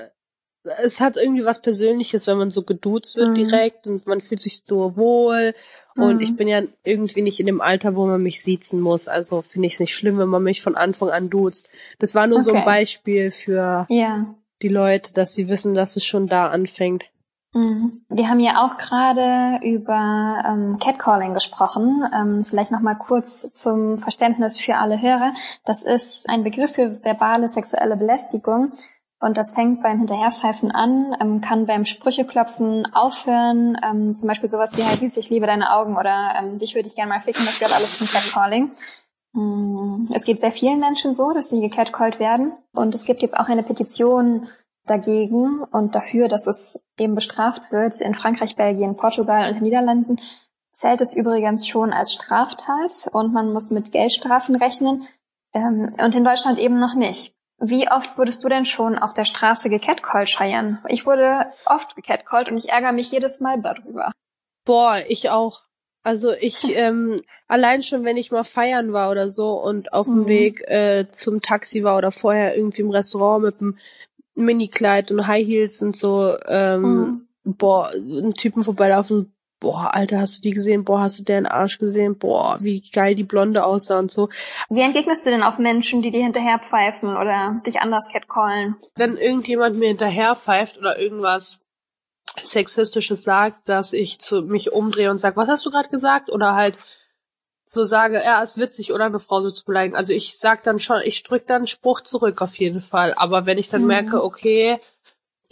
es 0.83 1.01
hat 1.01 1.17
irgendwie 1.17 1.45
was 1.45 1.61
Persönliches, 1.61 2.27
wenn 2.27 2.39
man 2.39 2.51
so 2.51 2.63
geduzt 2.63 3.17
wird 3.17 3.31
mhm. 3.31 3.35
direkt 3.35 3.87
und 3.87 4.07
man 4.07 4.21
fühlt 4.21 4.41
sich 4.41 4.63
so 4.65 4.97
wohl. 4.97 5.55
Und 5.97 6.17
mhm. 6.17 6.21
ich 6.21 6.37
bin 6.37 6.49
ja 6.49 6.63
irgendwie 6.83 7.23
nicht 7.23 7.39
in 7.39 7.47
dem 7.47 7.61
Alter, 7.61 7.95
wo 7.95 8.07
man 8.07 8.23
mich 8.23 8.43
siezen 8.43 8.81
muss. 8.81 9.07
Also 9.07 9.43
finde 9.43 9.67
ich 9.67 9.75
es 9.75 9.81
nicht 9.81 9.95
schlimm, 9.95 10.19
wenn 10.19 10.29
man 10.29 10.43
mich 10.43 10.63
von 10.63 10.75
Anfang 10.75 11.11
an 11.11 11.31
duzt. 11.31 11.69
Das 11.99 12.15
war 12.15 12.27
nur 12.27 12.39
okay. 12.39 12.51
so 12.51 12.55
ein 12.55 12.65
Beispiel 12.65 13.31
für 13.31 13.87
ja. 13.89 14.35
die 14.63 14.69
Leute, 14.69 15.13
dass 15.13 15.35
sie 15.35 15.49
wissen, 15.49 15.75
dass 15.75 15.97
es 15.97 16.05
schon 16.05 16.27
da 16.27 16.49
anfängt. 16.49 17.05
Mhm. 17.53 18.05
Wir 18.09 18.29
haben 18.29 18.41
ja 18.41 18.65
auch 18.65 18.77
gerade 18.77 19.65
über 19.65 20.43
ähm, 20.45 20.79
Catcalling 20.81 21.35
gesprochen. 21.35 22.05
Ähm, 22.13 22.45
vielleicht 22.45 22.73
noch 22.73 22.81
mal 22.81 22.97
kurz 22.97 23.53
zum 23.53 23.99
Verständnis 23.99 24.59
für 24.59 24.77
alle 24.77 25.01
Hörer. 25.01 25.33
Das 25.65 25.85
ist 25.85 26.29
ein 26.29 26.43
Begriff 26.43 26.73
für 26.73 27.03
verbale 27.05 27.49
sexuelle 27.49 27.97
Belästigung 27.97 28.73
und 29.25 29.39
das 29.39 29.53
fängt 29.53 29.83
beim 29.83 29.97
Hinterherpfeifen 29.99 30.71
an, 30.71 31.17
ähm, 31.19 31.41
kann 31.41 31.65
beim 31.65 31.87
Sprücheklopfen 31.87 32.93
aufhören, 32.95 33.75
ähm, 33.83 34.13
zum 34.13 34.29
Beispiel 34.29 34.51
sowas 34.51 34.77
wie, 34.77 34.83
hey 34.83 34.99
süß, 34.99 35.17
ich 35.17 35.31
liebe 35.31 35.47
deine 35.47 35.73
Augen 35.73 35.97
oder 35.97 36.35
ähm, 36.39 36.59
dich 36.59 36.75
würde 36.75 36.89
ich 36.89 36.95
gerne 36.95 37.09
mal 37.09 37.21
ficken, 37.21 37.47
das 37.47 37.59
gehört 37.59 37.75
alles 37.75 37.97
zum 37.97 38.07
Catcalling. 38.07 38.71
Mm, 39.33 40.11
es 40.13 40.27
geht 40.27 40.41
sehr 40.41 40.53
vielen 40.53 40.79
Menschen 40.79 41.15
so, 41.15 41.33
dass 41.33 41.49
sie 41.49 41.63
gecatcallt 41.63 42.21
werden. 42.21 42.53
Und 42.75 42.95
es 42.95 43.07
gibt 43.07 43.23
jetzt 43.23 43.35
auch 43.35 43.49
eine 43.49 43.63
Petition 43.63 44.49
dagegen 44.85 45.63
und 45.63 45.95
dafür, 45.95 46.29
dass 46.29 46.47
es 46.47 46.85
eben 46.99 47.15
bestraft 47.15 47.73
wird. 47.73 47.99
In 48.03 48.15
Frankreich, 48.15 48.57
Belgien, 48.57 48.97
Portugal 48.97 49.49
und 49.49 49.55
den 49.55 49.63
Niederlanden 49.63 50.21
zählt 50.73 51.01
es 51.01 51.17
übrigens 51.17 51.67
schon 51.67 51.95
als 51.95 52.13
Straftat 52.13 53.09
und 53.13 53.33
man 53.33 53.55
muss 53.55 53.71
mit 53.71 53.91
Geldstrafen 53.91 54.55
rechnen. 54.55 55.05
Ähm, 55.55 55.87
und 55.99 56.15
in 56.15 56.25
Deutschland 56.25 56.59
eben 56.59 56.79
noch 56.79 56.95
nicht. 56.95 57.34
Wie 57.61 57.89
oft 57.91 58.19
wurdest 58.19 58.43
du 58.45 58.49
denn 58.49 58.67
schon 58.67 58.99
auf 58.99 59.15
der 59.15 59.25
Straße 59.25 59.71
gecatcallt, 59.71 60.29
Cheyenne? 60.29 60.83
Ich 60.89 61.07
wurde 61.07 61.47
oft 61.67 61.95
gecatcallt 61.97 62.49
und 62.49 62.57
ich 62.57 62.69
ärgere 62.71 62.93
mich 62.93 63.11
jedes 63.11 63.41
Mal 63.41 63.61
darüber. 63.61 64.13
Boah, 64.65 64.99
ich 65.09 65.31
auch. 65.31 65.63
Also 66.03 66.33
ich, 66.33 66.65
ähm, 66.77 67.21
allein 67.49 67.83
schon, 67.83 68.05
wenn 68.05 68.17
ich 68.17 68.31
mal 68.31 68.45
feiern 68.45 68.93
war 68.93 69.11
oder 69.11 69.29
so 69.29 69.53
und 69.53 69.93
auf 69.93 70.07
dem 70.07 70.21
mhm. 70.21 70.29
Weg 70.29 70.61
äh, 70.69 71.07
zum 71.09 71.43
Taxi 71.43 71.85
war 71.85 71.97
oder 71.97 72.11
vorher 72.11 72.57
irgendwie 72.57 72.83
im 72.83 72.91
Restaurant 72.91 73.45
mit 73.45 73.61
einem 73.61 73.79
Minikleid 74.35 75.13
und 75.13 75.27
High 75.27 75.47
Heels 75.47 75.81
und 75.81 75.97
so, 75.97 76.37
ähm, 76.49 77.27
mhm. 77.45 77.57
boah, 77.57 77.91
einen 77.91 78.35
Typen 78.35 78.65
vorbeilaufen, 78.65 79.34
boah, 79.65 79.95
Alter, 79.95 80.21
hast 80.21 80.37
du 80.37 80.43
die 80.43 80.51
gesehen? 80.51 80.85
Boah, 80.85 81.01
hast 81.01 81.19
du 81.19 81.23
deren 81.23 81.47
Arsch 81.47 81.79
gesehen? 81.79 82.19
Boah, 82.19 82.59
wie 82.61 82.83
geil 82.83 83.15
die 83.15 83.25
Blonde 83.25 83.65
aussah 83.65 83.99
und 83.99 84.11
so. 84.11 84.29
Wie 84.69 84.83
entgegnest 84.83 85.25
du 85.25 85.31
denn 85.31 85.43
auf 85.43 85.59
Menschen, 85.59 86.03
die 86.03 86.11
dir 86.11 86.23
hinterher 86.23 86.59
pfeifen 86.59 87.17
oder 87.17 87.63
dich 87.67 87.81
anders 87.81 88.09
catcallen? 88.13 88.77
Wenn 88.95 89.17
irgendjemand 89.17 89.79
mir 89.79 89.89
hinterher 89.89 90.37
pfeift 90.37 90.77
oder 90.77 90.99
irgendwas 90.99 91.61
Sexistisches 92.43 93.23
sagt, 93.23 93.67
dass 93.71 93.95
ich 93.95 94.19
zu 94.19 94.43
mich 94.43 94.73
umdrehe 94.73 95.11
und 95.11 95.17
sag, 95.17 95.39
was 95.39 95.49
hast 95.49 95.65
du 95.65 95.71
gerade 95.71 95.89
gesagt? 95.89 96.31
Oder 96.31 96.55
halt 96.55 96.77
so 97.65 97.85
sage, 97.85 98.21
ja, 98.23 98.43
ist 98.43 98.59
witzig, 98.59 98.93
oder 98.93 99.07
eine 99.07 99.19
Frau 99.19 99.41
so 99.41 99.51
zu 99.51 99.65
beleidigen. 99.65 99.97
Also 99.97 100.13
ich 100.13 100.37
sag 100.37 100.63
dann 100.65 100.79
schon, 100.79 101.01
ich 101.05 101.23
drück 101.23 101.47
dann 101.47 101.67
Spruch 101.67 102.03
zurück 102.03 102.43
auf 102.43 102.55
jeden 102.59 102.83
Fall. 102.83 103.15
Aber 103.17 103.47
wenn 103.47 103.57
ich 103.57 103.71
dann 103.71 103.83
mhm. 103.83 103.89
merke, 103.89 104.23
okay, 104.23 104.79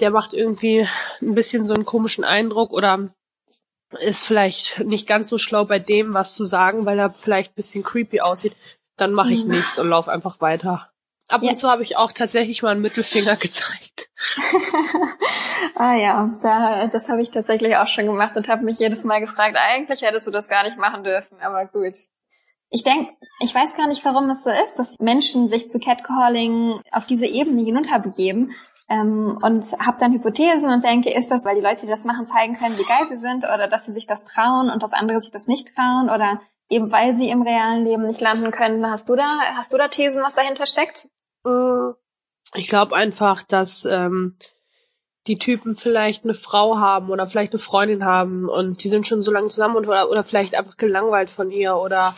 der 0.01 0.11
macht 0.11 0.35
irgendwie 0.35 0.87
ein 1.23 1.35
bisschen 1.35 1.65
so 1.65 1.73
einen 1.73 1.87
komischen 1.87 2.25
Eindruck 2.25 2.73
oder 2.73 3.09
ist 4.01 4.27
vielleicht 4.27 4.81
nicht 4.81 5.07
ganz 5.07 5.29
so 5.29 5.39
schlau 5.39 5.65
bei 5.65 5.79
dem, 5.79 6.15
was 6.15 6.35
zu 6.35 6.45
sagen, 6.45 6.87
weil 6.87 6.99
er 6.99 7.13
vielleicht 7.15 7.55
bisschen 7.55 7.83
creepy 7.83 8.21
aussieht, 8.21 8.55
dann 8.97 9.13
mache 9.13 9.33
ich 9.33 9.45
mhm. 9.45 9.53
nichts 9.53 9.79
und 9.79 9.89
laufe 9.89 10.11
einfach 10.11 10.41
weiter. 10.41 10.89
Ab 11.29 11.43
ja. 11.43 11.51
und 11.51 11.57
zu 11.57 11.71
habe 11.71 11.83
ich 11.83 11.97
auch 11.97 12.13
tatsächlich 12.13 12.63
mal 12.63 12.71
einen 12.71 12.83
Mittelfinger 12.83 13.37
gezeigt. 13.41 14.11
ah 15.77 15.95
ja, 15.95 16.39
da, 16.43 16.89
das 16.89 17.09
habe 17.09 17.23
ich 17.23 17.31
tatsächlich 17.31 17.77
auch 17.77 17.89
schon 17.89 18.07
gemacht 18.07 18.37
und 18.37 18.49
habe 18.49 18.65
mich 18.65 18.79
jedes 18.79 19.05
Mal 19.05 19.21
gefragt, 19.21 19.57
eigentlich 19.57 20.03
hättest 20.03 20.27
du 20.27 20.31
das 20.31 20.49
gar 20.49 20.65
nicht 20.65 20.79
machen 20.79 21.05
dürfen, 21.05 21.41
aber 21.41 21.67
gut. 21.67 21.95
Ich 22.75 22.85
denke, 22.85 23.13
ich 23.41 23.55
weiß 23.55 23.77
gar 23.77 23.87
nicht, 23.87 24.03
warum 24.05 24.31
es 24.31 24.45
so 24.45 24.51
ist, 24.51 24.79
dass 24.79 24.99
Menschen 24.99 25.47
sich 25.47 25.69
zu 25.69 25.79
Catcalling 25.79 26.81
auf 26.91 27.07
diese 27.07 27.27
Ebene 27.27 27.63
hinunterbegeben 27.63 28.55
ähm, 28.93 29.39
und 29.43 29.65
habe 29.81 29.99
dann 29.99 30.13
Hypothesen 30.13 30.69
und 30.69 30.85
denke, 30.85 31.17
ist 31.17 31.31
das, 31.31 31.45
weil 31.47 31.55
die 31.55 31.63
Leute, 31.63 31.83
die 31.83 31.87
das 31.87 32.05
machen, 32.05 32.27
zeigen 32.27 32.55
können, 32.55 32.77
wie 32.77 32.85
geil 32.85 33.07
sie 33.09 33.17
sind 33.17 33.45
oder 33.45 33.69
dass 33.69 33.87
sie 33.87 33.93
sich 33.93 34.07
das 34.07 34.25
trauen 34.25 34.71
und 34.71 34.83
dass 34.83 34.93
andere 34.93 35.21
sich 35.21 35.31
das 35.31 35.47
nicht 35.47 35.75
trauen 35.75 36.11
oder 36.11 36.41
eben 36.69 36.93
weil 36.93 37.15
sie 37.15 37.31
im 37.31 37.43
realen 37.43 37.85
Leben 37.85 38.07
nicht 38.07 38.21
landen 38.21 38.51
können. 38.51 38.89
Hast 38.91 39.09
du 39.09 39.17
da, 39.17 39.25
hast 39.57 39.73
du 39.73 39.79
da 39.79 39.89
Thesen, 39.89 40.23
was 40.23 40.35
dahinter 40.35 40.67
steckt? 40.67 41.09
Äh, 41.47 41.93
ich 42.55 42.69
glaube 42.69 42.95
einfach, 42.95 43.43
dass 43.43 43.87
ähm, 43.87 44.37
die 45.27 45.39
Typen 45.39 45.77
vielleicht 45.77 46.25
eine 46.25 46.35
Frau 46.35 46.79
haben 46.79 47.09
oder 47.09 47.27
vielleicht 47.27 47.53
eine 47.53 47.61
Freundin 47.61 48.05
haben 48.05 48.49
und 48.49 48.85
die 48.85 48.89
sind 48.89 49.07
schon 49.07 49.23
so 49.23 49.33
lange 49.33 49.49
zusammen 49.49 49.77
und, 49.77 49.89
oder, 49.89 50.11
oder 50.11 50.25
vielleicht 50.25 50.59
einfach 50.59 50.77
gelangweilt 50.77 51.31
von 51.31 51.51
ihr 51.51 51.77
oder 51.77 52.15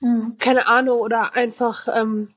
hm. 0.00 0.36
keine 0.38 0.66
Ahnung 0.66 0.98
oder 0.98 1.36
einfach 1.36 1.86
ähm, 1.94 2.34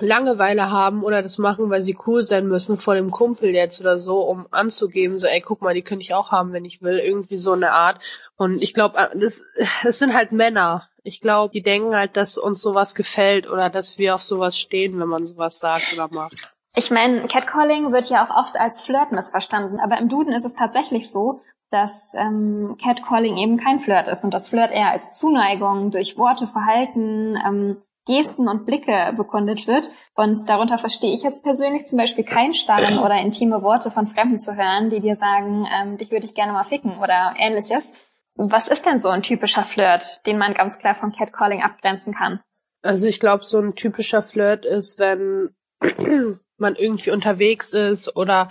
Langeweile 0.00 0.70
haben 0.70 1.04
oder 1.04 1.22
das 1.22 1.38
machen, 1.38 1.70
weil 1.70 1.82
sie 1.82 1.96
cool 2.06 2.22
sein 2.22 2.48
müssen 2.48 2.76
vor 2.76 2.94
dem 2.94 3.10
Kumpel 3.10 3.50
jetzt 3.50 3.80
oder 3.80 3.98
so, 3.98 4.20
um 4.20 4.46
anzugeben, 4.50 5.18
so, 5.18 5.26
ey, 5.26 5.40
guck 5.40 5.62
mal, 5.62 5.74
die 5.74 5.82
könnte 5.82 6.02
ich 6.02 6.14
auch 6.14 6.32
haben, 6.32 6.52
wenn 6.52 6.64
ich 6.64 6.82
will, 6.82 6.98
irgendwie 6.98 7.36
so 7.36 7.52
eine 7.52 7.72
Art. 7.72 8.02
Und 8.36 8.62
ich 8.62 8.74
glaube, 8.74 9.10
das, 9.14 9.42
das 9.82 9.98
sind 9.98 10.14
halt 10.14 10.32
Männer. 10.32 10.88
Ich 11.04 11.20
glaube, 11.20 11.52
die 11.52 11.62
denken 11.62 11.94
halt, 11.94 12.16
dass 12.16 12.38
uns 12.38 12.60
sowas 12.60 12.94
gefällt 12.94 13.50
oder 13.50 13.70
dass 13.70 13.98
wir 13.98 14.14
auf 14.14 14.22
sowas 14.22 14.56
stehen, 14.56 14.98
wenn 15.00 15.08
man 15.08 15.26
sowas 15.26 15.58
sagt 15.58 15.92
oder 15.92 16.08
macht. 16.12 16.52
Ich 16.74 16.90
meine, 16.90 17.26
Catcalling 17.28 17.92
wird 17.92 18.08
ja 18.08 18.24
auch 18.24 18.34
oft 18.34 18.56
als 18.56 18.80
Flirt 18.80 19.12
missverstanden, 19.12 19.78
aber 19.78 19.98
im 19.98 20.08
Duden 20.08 20.32
ist 20.32 20.46
es 20.46 20.54
tatsächlich 20.54 21.10
so, 21.10 21.42
dass 21.70 22.12
ähm, 22.14 22.76
Catcalling 22.82 23.36
eben 23.36 23.56
kein 23.56 23.80
Flirt 23.80 24.08
ist 24.08 24.24
und 24.24 24.32
das 24.32 24.48
Flirt 24.48 24.70
eher 24.70 24.90
als 24.90 25.16
Zuneigung 25.18 25.90
durch 25.90 26.16
Worte, 26.16 26.46
Verhalten, 26.46 27.36
ähm, 27.36 27.82
Gesten 28.06 28.48
und 28.48 28.66
Blicke 28.66 29.14
bekundet 29.16 29.66
wird. 29.66 29.90
Und 30.14 30.38
darunter 30.48 30.78
verstehe 30.78 31.12
ich 31.14 31.22
jetzt 31.22 31.42
persönlich 31.42 31.86
zum 31.86 31.98
Beispiel 31.98 32.24
kein 32.24 32.54
Starren 32.54 32.98
oder 32.98 33.20
intime 33.20 33.62
Worte 33.62 33.90
von 33.90 34.06
Fremden 34.06 34.38
zu 34.38 34.56
hören, 34.56 34.90
die 34.90 35.00
dir 35.00 35.14
sagen, 35.14 35.66
ähm, 35.72 35.96
dich 35.96 36.10
würde 36.10 36.26
ich 36.26 36.34
gerne 36.34 36.52
mal 36.52 36.64
ficken 36.64 36.98
oder 36.98 37.34
ähnliches. 37.38 37.94
Was 38.36 38.68
ist 38.68 38.86
denn 38.86 38.98
so 38.98 39.10
ein 39.10 39.22
typischer 39.22 39.64
Flirt, 39.64 40.20
den 40.26 40.38
man 40.38 40.54
ganz 40.54 40.78
klar 40.78 40.94
von 40.94 41.12
Catcalling 41.12 41.62
abgrenzen 41.62 42.14
kann? 42.14 42.40
Also 42.82 43.06
ich 43.06 43.20
glaube, 43.20 43.44
so 43.44 43.58
ein 43.58 43.74
typischer 43.74 44.22
Flirt 44.22 44.64
ist, 44.64 44.98
wenn 44.98 45.54
man 46.56 46.74
irgendwie 46.74 47.10
unterwegs 47.10 47.70
ist 47.70 48.16
oder 48.16 48.48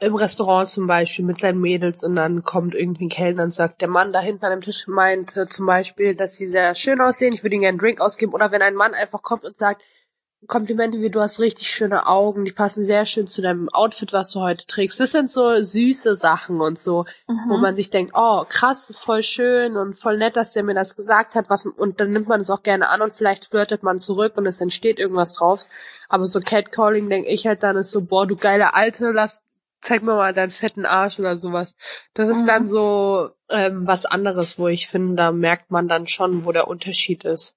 im 0.00 0.14
Restaurant 0.14 0.68
zum 0.68 0.86
Beispiel 0.86 1.24
mit 1.24 1.40
seinen 1.40 1.60
Mädels 1.60 2.04
und 2.04 2.14
dann 2.14 2.44
kommt 2.44 2.74
irgendwie 2.74 3.06
ein 3.06 3.10
Kellner 3.10 3.42
und 3.42 3.54
sagt, 3.54 3.80
der 3.80 3.88
Mann 3.88 4.12
da 4.12 4.20
hinten 4.20 4.44
an 4.44 4.52
dem 4.52 4.60
Tisch 4.60 4.86
meinte 4.86 5.48
zum 5.48 5.66
Beispiel, 5.66 6.14
dass 6.14 6.36
sie 6.36 6.46
sehr 6.46 6.74
schön 6.74 7.00
aussehen, 7.00 7.32
ich 7.32 7.42
würde 7.42 7.56
ihnen 7.56 7.62
gerne 7.62 7.70
einen 7.70 7.78
Drink 7.78 8.00
ausgeben. 8.00 8.32
Oder 8.32 8.52
wenn 8.52 8.62
ein 8.62 8.74
Mann 8.74 8.94
einfach 8.94 9.22
kommt 9.22 9.44
und 9.44 9.56
sagt, 9.56 9.82
Komplimente 10.46 11.00
wie 11.00 11.10
du 11.10 11.20
hast 11.20 11.40
richtig 11.40 11.68
schöne 11.68 12.06
Augen, 12.06 12.44
die 12.44 12.52
passen 12.52 12.84
sehr 12.84 13.06
schön 13.06 13.26
zu 13.26 13.42
deinem 13.42 13.68
Outfit, 13.70 14.12
was 14.12 14.30
du 14.30 14.40
heute 14.40 14.66
trägst. 14.66 15.00
Das 15.00 15.10
sind 15.10 15.28
so 15.28 15.60
süße 15.60 16.14
Sachen 16.14 16.60
und 16.60 16.78
so, 16.78 17.06
mhm. 17.26 17.40
wo 17.48 17.56
man 17.56 17.74
sich 17.74 17.90
denkt, 17.90 18.12
oh 18.14 18.44
krass, 18.48 18.92
voll 18.96 19.24
schön 19.24 19.76
und 19.76 19.94
voll 19.94 20.16
nett, 20.16 20.36
dass 20.36 20.52
der 20.52 20.62
mir 20.62 20.74
das 20.74 20.94
gesagt 20.94 21.34
hat, 21.34 21.50
was 21.50 21.66
und 21.66 21.98
dann 21.98 22.12
nimmt 22.12 22.28
man 22.28 22.40
es 22.40 22.50
auch 22.50 22.62
gerne 22.62 22.88
an 22.88 23.02
und 23.02 23.12
vielleicht 23.12 23.46
flirtet 23.46 23.82
man 23.82 23.98
zurück 23.98 24.34
und 24.36 24.46
es 24.46 24.60
entsteht 24.60 25.00
irgendwas 25.00 25.34
drauf. 25.34 25.66
Aber 26.08 26.24
so 26.24 26.38
Catcalling 26.38 27.08
denke 27.08 27.28
ich 27.28 27.48
halt 27.48 27.64
dann 27.64 27.76
ist 27.76 27.90
so, 27.90 28.02
boah, 28.02 28.24
du 28.24 28.36
geile 28.36 28.74
Alte, 28.74 29.10
lass 29.10 29.42
zeig 29.80 30.02
mir 30.02 30.14
mal 30.14 30.34
deinen 30.34 30.50
fetten 30.50 30.86
Arsch 30.86 31.18
oder 31.18 31.36
sowas. 31.36 31.74
Das 32.14 32.28
ist 32.28 32.42
mhm. 32.42 32.46
dann 32.46 32.68
so 32.68 33.30
ähm, 33.50 33.86
was 33.86 34.06
anderes, 34.06 34.58
wo 34.58 34.68
ich 34.68 34.88
finde, 34.88 35.14
da 35.14 35.32
merkt 35.32 35.70
man 35.70 35.88
dann 35.88 36.06
schon, 36.06 36.44
wo 36.44 36.52
der 36.52 36.68
Unterschied 36.68 37.24
ist. 37.24 37.54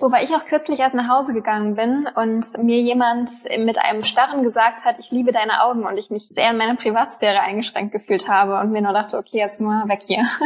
Wobei 0.00 0.22
ich 0.22 0.30
auch 0.34 0.44
kürzlich 0.44 0.78
erst 0.78 0.94
nach 0.94 1.08
Hause 1.08 1.32
gegangen 1.32 1.74
bin 1.74 2.08
und 2.14 2.44
mir 2.62 2.80
jemand 2.80 3.30
mit 3.58 3.78
einem 3.78 4.04
Starren 4.04 4.42
gesagt 4.42 4.84
hat, 4.84 4.96
ich 4.98 5.10
liebe 5.10 5.32
deine 5.32 5.62
Augen 5.62 5.84
und 5.84 5.96
ich 5.96 6.10
mich 6.10 6.28
sehr 6.28 6.50
in 6.50 6.56
meine 6.56 6.76
Privatsphäre 6.76 7.40
eingeschränkt 7.40 7.92
gefühlt 7.92 8.28
habe 8.28 8.60
und 8.60 8.70
mir 8.70 8.82
nur 8.82 8.92
dachte, 8.92 9.16
okay, 9.16 9.38
jetzt 9.38 9.60
nur 9.60 9.72
weg 9.88 10.02
hier. 10.06 10.26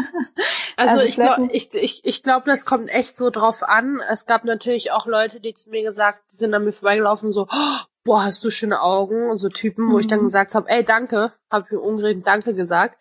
Also, 0.75 0.95
also 0.95 1.07
ich 1.07 1.17
glaube, 1.17 1.49
ich, 1.53 1.75
ich, 1.75 2.01
ich 2.03 2.23
glaube, 2.23 2.47
das 2.47 2.65
kommt 2.65 2.89
echt 2.89 3.15
so 3.15 3.29
drauf 3.29 3.63
an. 3.63 4.01
Es 4.11 4.25
gab 4.25 4.45
natürlich 4.45 4.91
auch 4.91 5.07
Leute, 5.07 5.39
die 5.39 5.53
zu 5.53 5.69
mir 5.69 5.83
gesagt, 5.83 6.23
die 6.33 6.37
sind 6.37 6.55
an 6.55 6.65
mir 6.65 6.73
vorbeigelaufen, 6.73 7.31
so, 7.31 7.43
oh, 7.43 7.79
boah, 8.05 8.25
hast 8.25 8.43
du 8.45 8.51
schöne 8.51 8.81
Augen, 8.81 9.37
so 9.37 9.49
Typen, 9.49 9.87
mhm. 9.87 9.93
wo 9.93 9.99
ich 9.99 10.07
dann 10.07 10.21
mhm. 10.21 10.25
gesagt 10.25 10.55
habe, 10.55 10.69
ey, 10.69 10.85
danke, 10.85 11.33
habe 11.51 11.67
ich 11.67 11.73
mir 11.73 11.81
umgedreht 11.81 12.27
Danke 12.27 12.55
gesagt. 12.55 12.99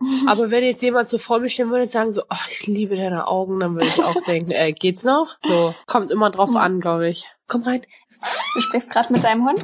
Aber 0.26 0.50
wenn 0.50 0.62
jetzt 0.62 0.82
jemand 0.82 1.08
so 1.08 1.18
vor 1.18 1.38
mir 1.38 1.48
stehen 1.48 1.70
würde 1.70 1.84
und 1.84 1.90
sagen 1.90 2.12
so, 2.12 2.22
oh, 2.22 2.46
ich 2.50 2.66
liebe 2.66 2.96
deine 2.96 3.26
Augen, 3.26 3.60
dann 3.60 3.74
würde 3.74 3.86
ich 3.86 4.02
auch 4.02 4.20
denken, 4.26 4.50
ey, 4.50 4.72
geht's 4.72 5.04
noch? 5.04 5.38
So, 5.42 5.74
kommt 5.86 6.10
immer 6.10 6.30
drauf 6.30 6.50
mhm. 6.50 6.56
an, 6.56 6.80
glaube 6.80 7.08
ich. 7.08 7.30
Komm 7.48 7.62
rein. 7.62 7.82
Du 8.54 8.60
sprichst 8.60 8.90
gerade 8.90 9.12
mit 9.12 9.24
deinem 9.24 9.48
Hund? 9.48 9.60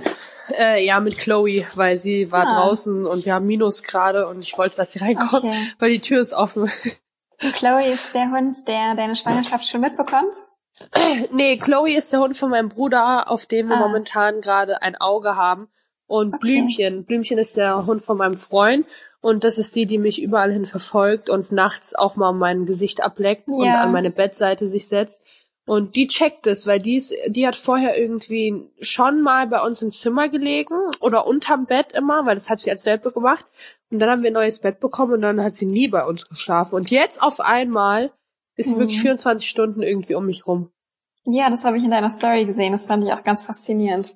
Äh, 0.59 0.85
ja, 0.85 1.01
mit 1.01 1.19
Chloe, 1.19 1.67
weil 1.75 1.97
sie 1.97 2.33
war 2.33 2.47
ah. 2.47 2.55
draußen 2.55 3.07
und 3.07 3.27
wir 3.27 3.35
haben 3.35 3.47
Minus 3.47 3.83
gerade 3.83 4.27
und 4.27 4.41
ich 4.41 4.57
wollte, 4.57 4.77
dass 4.77 4.93
sie 4.93 5.01
reinkommt, 5.01 5.45
okay. 5.45 5.73
weil 5.79 5.91
die 5.91 6.01
Tür 6.01 6.21
ist 6.21 6.33
offen. 6.33 6.71
Chloe 7.55 7.87
ist 7.87 8.15
der 8.15 8.31
Hund, 8.31 8.57
der 8.69 8.95
deine 8.95 9.17
Schwangerschaft 9.17 9.67
schon 9.67 9.81
mitbekommt? 9.81 10.35
nee, 11.33 11.57
Chloe 11.59 11.97
ist 11.97 12.13
der 12.13 12.21
Hund 12.21 12.37
von 12.37 12.51
meinem 12.51 12.69
Bruder, 12.69 13.31
auf 13.31 13.47
dem 13.47 13.69
wir 13.69 13.77
ah. 13.77 13.81
momentan 13.81 14.41
gerade 14.41 14.83
ein 14.83 14.97
Auge 14.97 15.37
haben. 15.37 15.69
Und 16.07 16.35
okay. 16.35 16.39
Blümchen. 16.41 17.05
Blümchen 17.05 17.39
ist 17.39 17.57
der 17.57 17.87
Hund 17.87 18.03
von 18.03 18.19
meinem 18.19 18.37
Freund. 18.37 18.87
Und 19.21 19.45
das 19.45 19.57
ist 19.57 19.77
die, 19.77 19.87
die 19.87 19.99
mich 19.99 20.21
überall 20.21 20.53
hin 20.53 20.67
verfolgt 20.67 21.31
und 21.31 21.53
nachts 21.53 21.95
auch 21.95 22.17
mal 22.17 22.33
mein 22.33 22.67
Gesicht 22.67 23.03
ableckt 23.03 23.49
ja. 23.49 23.55
und 23.55 23.69
an 23.69 23.93
meine 23.93 24.11
Bettseite 24.11 24.69
sich 24.69 24.89
setzt. 24.89 25.23
Und 25.65 25.95
die 25.95 26.09
checkt 26.09 26.49
es, 26.49 26.67
weil 26.67 26.81
die 26.81 26.97
ist, 26.97 27.15
die 27.29 27.47
hat 27.47 27.55
vorher 27.55 27.97
irgendwie 27.97 28.69
schon 28.81 29.23
mal 29.23 29.47
bei 29.47 29.63
uns 29.63 29.81
im 29.81 29.93
Zimmer 29.93 30.29
gelegen 30.29 30.75
oder 31.01 31.27
unterm 31.27 31.67
Bett 31.67 31.93
immer, 31.93 32.27
weil 32.27 32.35
das 32.35 32.51
hat 32.51 32.59
sie 32.59 32.71
als 32.71 32.85
Welpe 32.85 33.13
gemacht. 33.13 33.47
Und 33.91 34.01
dann 34.01 34.11
haben 34.11 34.23
wir 34.23 34.31
ein 34.31 34.35
neues 34.35 34.59
Bett 34.59 34.81
bekommen 34.81 35.15
und 35.15 35.23
dann 35.23 35.43
hat 35.43 35.55
sie 35.55 35.67
nie 35.67 35.87
bei 35.87 36.05
uns 36.05 36.29
geschlafen. 36.29 36.75
Und 36.75 36.91
jetzt 36.91 37.23
auf 37.23 37.39
einmal 37.39 38.11
ist 38.57 38.75
mhm. 38.75 38.81
wirklich 38.81 39.01
24 39.01 39.49
Stunden 39.49 39.83
irgendwie 39.83 40.15
um 40.15 40.27
mich 40.27 40.47
rum. 40.47 40.71
Ja, 41.25 41.51
das 41.51 41.65
habe 41.65 41.79
ich 41.79 41.85
in 41.85 41.91
deiner 41.91 42.11
Story 42.11 42.45
gesehen. 42.45 42.73
Das 42.73 42.87
fand 42.87 43.05
ich 43.05 43.13
auch 43.13 43.23
ganz 43.23 43.45
faszinierend. 43.45 44.15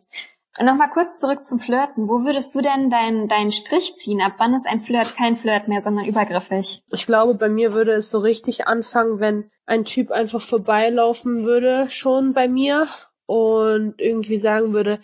Nochmal 0.62 0.90
kurz 0.90 1.20
zurück 1.20 1.44
zum 1.44 1.58
Flirten. 1.58 2.08
Wo 2.08 2.24
würdest 2.24 2.54
du 2.54 2.62
denn 2.62 2.88
deinen 2.88 3.28
deinen 3.28 3.52
Strich 3.52 3.94
ziehen? 3.94 4.22
Ab 4.22 4.34
wann 4.38 4.54
ist 4.54 4.66
ein 4.66 4.80
Flirt 4.80 5.14
kein 5.14 5.36
Flirt 5.36 5.68
mehr, 5.68 5.82
sondern 5.82 6.06
übergriffig? 6.06 6.82
Ich 6.90 7.06
glaube, 7.06 7.34
bei 7.34 7.50
mir 7.50 7.74
würde 7.74 7.92
es 7.92 8.10
so 8.10 8.18
richtig 8.18 8.66
anfangen, 8.66 9.20
wenn 9.20 9.50
ein 9.66 9.84
Typ 9.84 10.10
einfach 10.10 10.40
vorbeilaufen 10.40 11.44
würde, 11.44 11.90
schon 11.90 12.32
bei 12.32 12.48
mir 12.48 12.86
und 13.26 13.94
irgendwie 13.98 14.38
sagen 14.38 14.72
würde, 14.72 15.00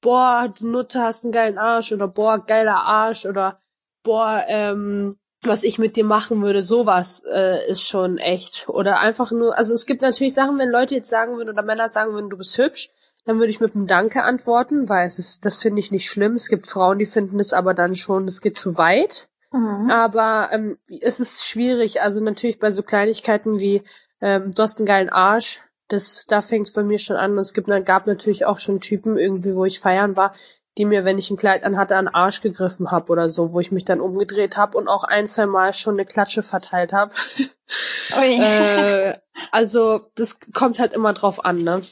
boah, 0.00 0.52
du 0.58 0.68
Nutte 0.68 1.00
hast 1.00 1.24
einen 1.24 1.32
geilen 1.32 1.58
Arsch 1.58 1.92
oder 1.92 2.08
boah, 2.08 2.44
geiler 2.44 2.82
Arsch 2.82 3.24
oder 3.24 3.60
boah, 4.02 4.42
ähm, 4.48 5.16
was 5.48 5.62
ich 5.62 5.78
mit 5.78 5.96
dir 5.96 6.04
machen 6.04 6.42
würde, 6.42 6.62
sowas 6.62 7.22
äh, 7.32 7.70
ist 7.70 7.82
schon 7.82 8.18
echt. 8.18 8.68
Oder 8.68 9.00
einfach 9.00 9.32
nur, 9.32 9.56
also 9.56 9.74
es 9.74 9.86
gibt 9.86 10.02
natürlich 10.02 10.34
Sachen, 10.34 10.58
wenn 10.58 10.70
Leute 10.70 10.94
jetzt 10.94 11.10
sagen 11.10 11.36
würden 11.36 11.50
oder 11.50 11.62
Männer 11.62 11.88
sagen 11.88 12.12
würden, 12.12 12.30
du 12.30 12.36
bist 12.36 12.56
hübsch, 12.58 12.90
dann 13.24 13.38
würde 13.38 13.50
ich 13.50 13.60
mit 13.60 13.74
einem 13.74 13.86
Danke 13.86 14.22
antworten, 14.22 14.88
weil 14.88 15.06
es 15.06 15.18
ist, 15.18 15.44
das 15.44 15.60
finde 15.60 15.80
ich 15.80 15.90
nicht 15.90 16.08
schlimm. 16.08 16.34
Es 16.34 16.48
gibt 16.48 16.66
Frauen, 16.66 16.98
die 16.98 17.06
finden 17.06 17.40
es 17.40 17.52
aber 17.52 17.74
dann 17.74 17.94
schon, 17.94 18.26
es 18.26 18.40
geht 18.40 18.56
zu 18.56 18.78
weit. 18.78 19.28
Mhm. 19.52 19.90
Aber 19.90 20.50
ähm, 20.52 20.78
es 21.00 21.20
ist 21.20 21.44
schwierig, 21.44 22.02
also 22.02 22.22
natürlich 22.22 22.58
bei 22.58 22.70
so 22.70 22.82
Kleinigkeiten 22.82 23.60
wie 23.60 23.82
ähm, 24.20 24.52
du 24.52 24.62
hast 24.62 24.78
einen 24.78 24.86
geilen 24.86 25.10
Arsch, 25.10 25.62
das, 25.88 26.26
da 26.26 26.42
fängt 26.42 26.66
es 26.66 26.72
bei 26.72 26.82
mir 26.82 26.98
schon 26.98 27.16
an. 27.16 27.36
Es 27.38 27.54
gibt, 27.54 27.68
gab 27.86 28.06
natürlich 28.06 28.44
auch 28.44 28.58
schon 28.58 28.80
Typen 28.80 29.16
irgendwie, 29.16 29.54
wo 29.54 29.64
ich 29.64 29.80
feiern 29.80 30.16
war, 30.16 30.34
die 30.78 30.84
mir, 30.84 31.04
wenn 31.04 31.18
ich 31.18 31.30
ein 31.30 31.36
Kleid 31.36 31.64
anhatte, 31.64 31.96
an 31.96 32.06
den 32.06 32.14
Arsch 32.14 32.40
gegriffen 32.40 32.90
habe 32.90 33.12
oder 33.12 33.28
so, 33.28 33.52
wo 33.52 33.60
ich 33.60 33.72
mich 33.72 33.84
dann 33.84 34.00
umgedreht 34.00 34.56
habe 34.56 34.78
und 34.78 34.88
auch 34.88 35.04
ein, 35.04 35.26
zwei 35.26 35.46
Mal 35.46 35.74
schon 35.74 35.94
eine 35.94 36.06
Klatsche 36.06 36.42
verteilt 36.42 36.92
habe. 36.92 37.12
äh, 38.18 39.14
also 39.50 40.00
das 40.14 40.38
kommt 40.54 40.78
halt 40.78 40.92
immer 40.92 41.12
drauf 41.12 41.44
an, 41.44 41.62
ne? 41.62 41.82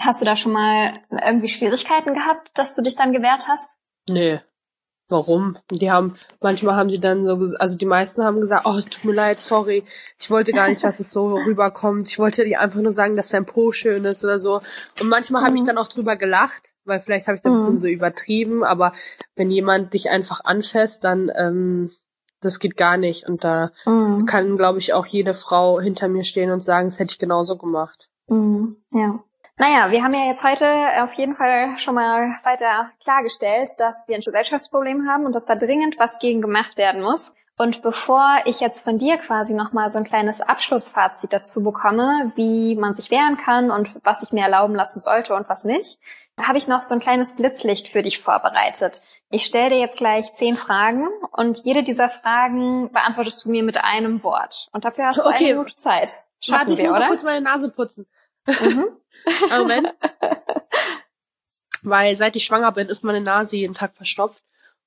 Hast 0.00 0.20
du 0.20 0.24
da 0.24 0.36
schon 0.36 0.52
mal 0.52 0.94
irgendwie 1.10 1.48
Schwierigkeiten 1.48 2.14
gehabt, 2.14 2.50
dass 2.54 2.74
du 2.74 2.82
dich 2.82 2.96
dann 2.96 3.12
gewehrt 3.12 3.46
hast? 3.46 3.70
Nee. 4.08 4.40
Warum? 5.08 5.58
Die 5.70 5.90
haben, 5.90 6.14
manchmal 6.40 6.76
haben 6.76 6.88
sie 6.88 7.00
dann 7.00 7.26
so, 7.26 7.34
also 7.58 7.76
die 7.76 7.86
meisten 7.86 8.24
haben 8.24 8.40
gesagt, 8.40 8.66
oh, 8.66 8.80
tut 8.80 9.04
mir 9.04 9.12
leid, 9.12 9.40
sorry, 9.40 9.84
ich 10.18 10.30
wollte 10.30 10.52
gar 10.52 10.68
nicht, 10.68 10.82
dass 10.82 11.00
es 11.00 11.10
so 11.10 11.34
rüberkommt. 11.34 12.08
Ich 12.08 12.18
wollte 12.18 12.44
dir 12.44 12.60
einfach 12.60 12.80
nur 12.80 12.92
sagen, 12.92 13.14
dass 13.14 13.28
dein 13.28 13.44
Po 13.44 13.72
schön 13.72 14.04
ist 14.04 14.24
oder 14.24 14.40
so. 14.40 14.62
Und 15.00 15.08
manchmal 15.08 15.42
mhm. 15.42 15.46
habe 15.46 15.56
ich 15.56 15.64
dann 15.64 15.78
auch 15.78 15.88
drüber 15.88 16.16
gelacht, 16.16 16.72
weil 16.84 17.00
vielleicht 17.00 17.26
habe 17.26 17.36
ich 17.36 17.42
da 17.42 17.50
ein 17.50 17.56
bisschen 17.56 17.74
mhm. 17.74 17.78
so 17.78 17.86
übertrieben, 17.88 18.64
aber 18.64 18.92
wenn 19.36 19.50
jemand 19.50 19.92
dich 19.92 20.08
einfach 20.08 20.44
anfasst, 20.44 21.04
dann 21.04 21.30
ähm, 21.36 21.90
das 22.42 22.58
geht 22.58 22.76
gar 22.76 22.98
nicht. 22.98 23.26
Und 23.26 23.44
da 23.44 23.70
mhm. 23.86 24.26
kann, 24.26 24.56
glaube 24.56 24.78
ich, 24.78 24.92
auch 24.92 25.06
jede 25.06 25.32
Frau 25.32 25.80
hinter 25.80 26.08
mir 26.08 26.24
stehen 26.24 26.50
und 26.50 26.62
sagen, 26.62 26.88
das 26.88 26.98
hätte 26.98 27.12
ich 27.12 27.18
genauso 27.18 27.56
gemacht. 27.56 28.10
Mhm. 28.28 28.76
Ja. 28.92 29.22
Naja, 29.58 29.90
wir 29.90 30.02
haben 30.02 30.14
ja 30.14 30.26
jetzt 30.26 30.44
heute 30.44 30.66
auf 31.02 31.12
jeden 31.14 31.34
Fall 31.34 31.76
schon 31.78 31.94
mal 31.94 32.38
weiter 32.42 32.90
klargestellt, 33.02 33.68
dass 33.78 34.08
wir 34.08 34.16
ein 34.16 34.22
Gesellschaftsproblem 34.22 35.08
haben 35.08 35.26
und 35.26 35.34
dass 35.34 35.46
da 35.46 35.54
dringend 35.54 35.98
was 35.98 36.18
gegen 36.18 36.40
gemacht 36.40 36.76
werden 36.76 37.02
muss. 37.02 37.34
Und 37.58 37.82
bevor 37.82 38.38
ich 38.46 38.60
jetzt 38.60 38.80
von 38.80 38.96
dir 38.98 39.18
quasi 39.18 39.52
nochmal 39.52 39.90
so 39.90 39.98
ein 39.98 40.04
kleines 40.04 40.40
Abschlussfazit 40.40 41.32
dazu 41.32 41.62
bekomme, 41.62 42.32
wie 42.34 42.74
man 42.76 42.94
sich 42.94 43.10
wehren 43.10 43.36
kann 43.36 43.70
und 43.70 43.90
was 44.02 44.22
ich 44.22 44.32
mir 44.32 44.42
erlauben 44.42 44.74
lassen 44.74 45.00
sollte 45.00 45.34
und 45.34 45.48
was 45.50 45.64
nicht, 45.64 45.98
habe 46.40 46.56
ich 46.56 46.66
noch 46.66 46.82
so 46.82 46.94
ein 46.94 47.00
kleines 47.00 47.36
Blitzlicht 47.36 47.88
für 47.88 48.00
dich 48.00 48.18
vorbereitet. 48.18 49.02
Ich 49.28 49.44
stelle 49.44 49.70
dir 49.70 49.78
jetzt 49.78 49.98
gleich 49.98 50.32
zehn 50.32 50.56
Fragen 50.56 51.08
und 51.30 51.58
jede 51.58 51.82
dieser 51.82 52.08
Fragen 52.08 52.90
beantwortest 52.90 53.44
du 53.44 53.50
mir 53.50 53.62
mit 53.62 53.76
einem 53.76 54.22
Wort. 54.22 54.68
Und 54.72 54.86
dafür 54.86 55.08
hast 55.08 55.18
du 55.18 55.26
okay. 55.26 55.44
eine 55.44 55.54
Minute 55.54 55.76
Zeit. 55.76 56.10
Schaffen 56.40 56.60
Warte, 56.60 56.72
ich 56.72 56.78
wir, 56.78 56.88
muss 56.88 56.96
oder? 56.96 57.06
kurz 57.06 57.22
meine 57.22 57.42
Nase 57.42 57.70
putzen. 57.70 58.06
Mhm. 58.46 58.88
Moment. 59.58 59.94
Weil 61.82 62.16
seit 62.16 62.36
ich 62.36 62.44
schwanger 62.44 62.72
bin, 62.72 62.88
ist 62.88 63.04
meine 63.04 63.20
Nase 63.20 63.56
jeden 63.56 63.74
Tag 63.74 63.94
verstopft. 63.94 64.42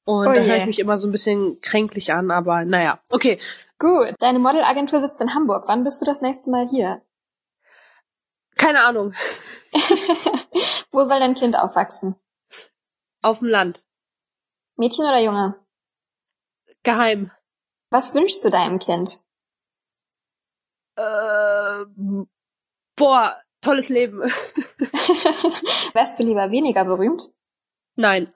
Und 0.05 0.27
oh 0.27 0.33
da 0.33 0.41
höre 0.41 0.57
ich 0.57 0.65
mich 0.65 0.79
immer 0.79 0.97
so 0.97 1.07
ein 1.07 1.11
bisschen 1.11 1.59
kränklich 1.61 2.13
an, 2.13 2.31
aber 2.31 2.63
naja. 2.63 2.99
Okay. 3.09 3.39
Gut. 3.79 4.13
Deine 4.19 4.39
Modelagentur 4.39 5.01
sitzt 5.01 5.19
in 5.19 5.33
Hamburg. 5.33 5.65
Wann 5.67 5.83
bist 5.83 6.01
du 6.01 6.05
das 6.05 6.21
nächste 6.21 6.49
Mal 6.49 6.69
hier? 6.69 7.01
Keine 8.55 8.83
Ahnung. 8.83 9.13
Wo 10.91 11.03
soll 11.03 11.19
dein 11.19 11.33
Kind 11.33 11.57
aufwachsen? 11.57 12.15
Auf 13.21 13.39
dem 13.39 13.49
Land. 13.49 13.83
Mädchen 14.77 15.05
oder 15.05 15.19
Junge? 15.19 15.55
Geheim. 16.83 17.31
Was 17.89 18.13
wünschst 18.13 18.45
du 18.45 18.49
deinem 18.49 18.79
Kind? 18.79 19.19
Äh, 20.95 21.85
boah, 22.95 23.41
tolles 23.65 23.89
Leben. 23.89 24.19
Wärst 25.93 26.19
du 26.19 26.23
lieber 26.23 26.51
weniger 26.51 26.85
berühmt? 26.85 27.33
Nein. 27.95 28.29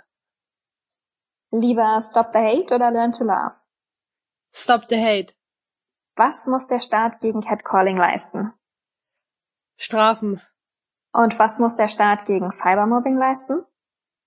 Lieber 1.52 2.02
Stop 2.02 2.32
the 2.34 2.40
Hate 2.40 2.74
oder 2.74 2.92
Learn 2.92 3.12
to 3.12 3.24
Love? 3.24 3.56
Stop 4.54 4.86
the 4.90 4.98
Hate. 4.98 5.34
Was 6.16 6.48
muss 6.48 6.68
der 6.68 6.80
Staat 6.80 7.20
gegen 7.20 7.42
Catcalling 7.42 7.98
leisten? 7.98 8.54
Strafen. 9.78 10.42
Und 11.12 11.40
was 11.40 11.60
muss 11.60 11.76
der 11.76 11.88
Staat 11.88 12.26
gegen 12.26 12.52
Cybermobbing 12.52 13.18
leisten? 13.18 13.66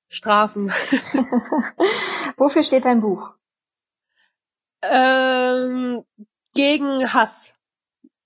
Strafen. 0.08 0.68
Wofür 2.36 2.62
steht 2.62 2.84
dein 2.84 3.00
Buch? 3.00 3.34
Ähm, 4.82 6.04
gegen 6.54 7.12
Hass. 7.12 7.52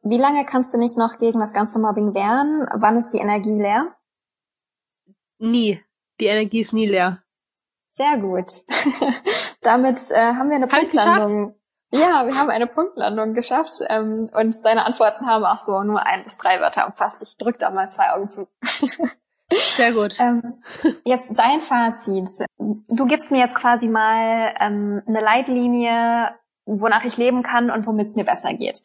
Wie 0.09 0.19
lange 0.19 0.45
kannst 0.45 0.73
du 0.73 0.79
nicht 0.79 0.97
noch 0.97 1.19
gegen 1.19 1.40
das 1.40 1.53
ganze 1.53 1.81
Mobbing 1.81 2.14
wehren? 2.14 2.69
Wann 2.75 2.97
ist 2.97 3.09
die 3.09 3.19
Energie 3.19 3.61
leer? 3.61 3.92
Nie. 5.38 5.83
Die 6.21 6.27
Energie 6.27 6.61
ist 6.61 6.73
nie 6.73 6.87
leer. 6.87 7.25
Sehr 7.88 8.16
gut. 8.19 8.47
Damit 9.62 9.99
äh, 10.11 10.35
haben 10.35 10.49
wir 10.49 10.57
eine 10.57 10.66
Hab 10.66 10.79
Punktlandung. 10.79 11.57
Ja, 11.90 12.25
wir 12.25 12.37
haben 12.37 12.51
eine 12.51 12.69
Punktlandung 12.69 13.35
geschafft 13.35 13.73
ähm, 13.88 14.31
und 14.33 14.64
deine 14.64 14.87
Antworten 14.87 15.27
haben 15.27 15.45
auch 15.45 15.59
so 15.59 15.83
nur 15.83 16.05
ein 16.07 16.23
bis 16.23 16.38
drei 16.38 16.61
Wörter 16.61 16.87
umfasst. 16.87 17.21
Ich 17.23 17.37
drück 17.37 17.59
da 17.59 17.71
mal 17.71 17.90
zwei 17.90 18.11
Augen 18.11 18.31
zu. 18.31 18.47
Sehr 19.77 19.92
gut. 19.92 20.21
ähm, 20.21 20.62
jetzt 21.05 21.33
dein 21.37 21.62
Fazit. 21.62 22.47
Du 22.59 23.05
gibst 23.07 23.33
mir 23.33 23.38
jetzt 23.38 23.57
quasi 23.57 23.88
mal 23.88 24.55
ähm, 24.61 25.03
eine 25.07 25.21
Leitlinie, 25.21 26.31
wonach 26.64 27.05
ich 27.05 27.16
leben 27.16 27.42
kann 27.42 27.71
und 27.73 27.87
womit 27.87 28.07
es 28.07 28.14
mir 28.14 28.25
besser 28.25 28.55
geht. 28.55 28.83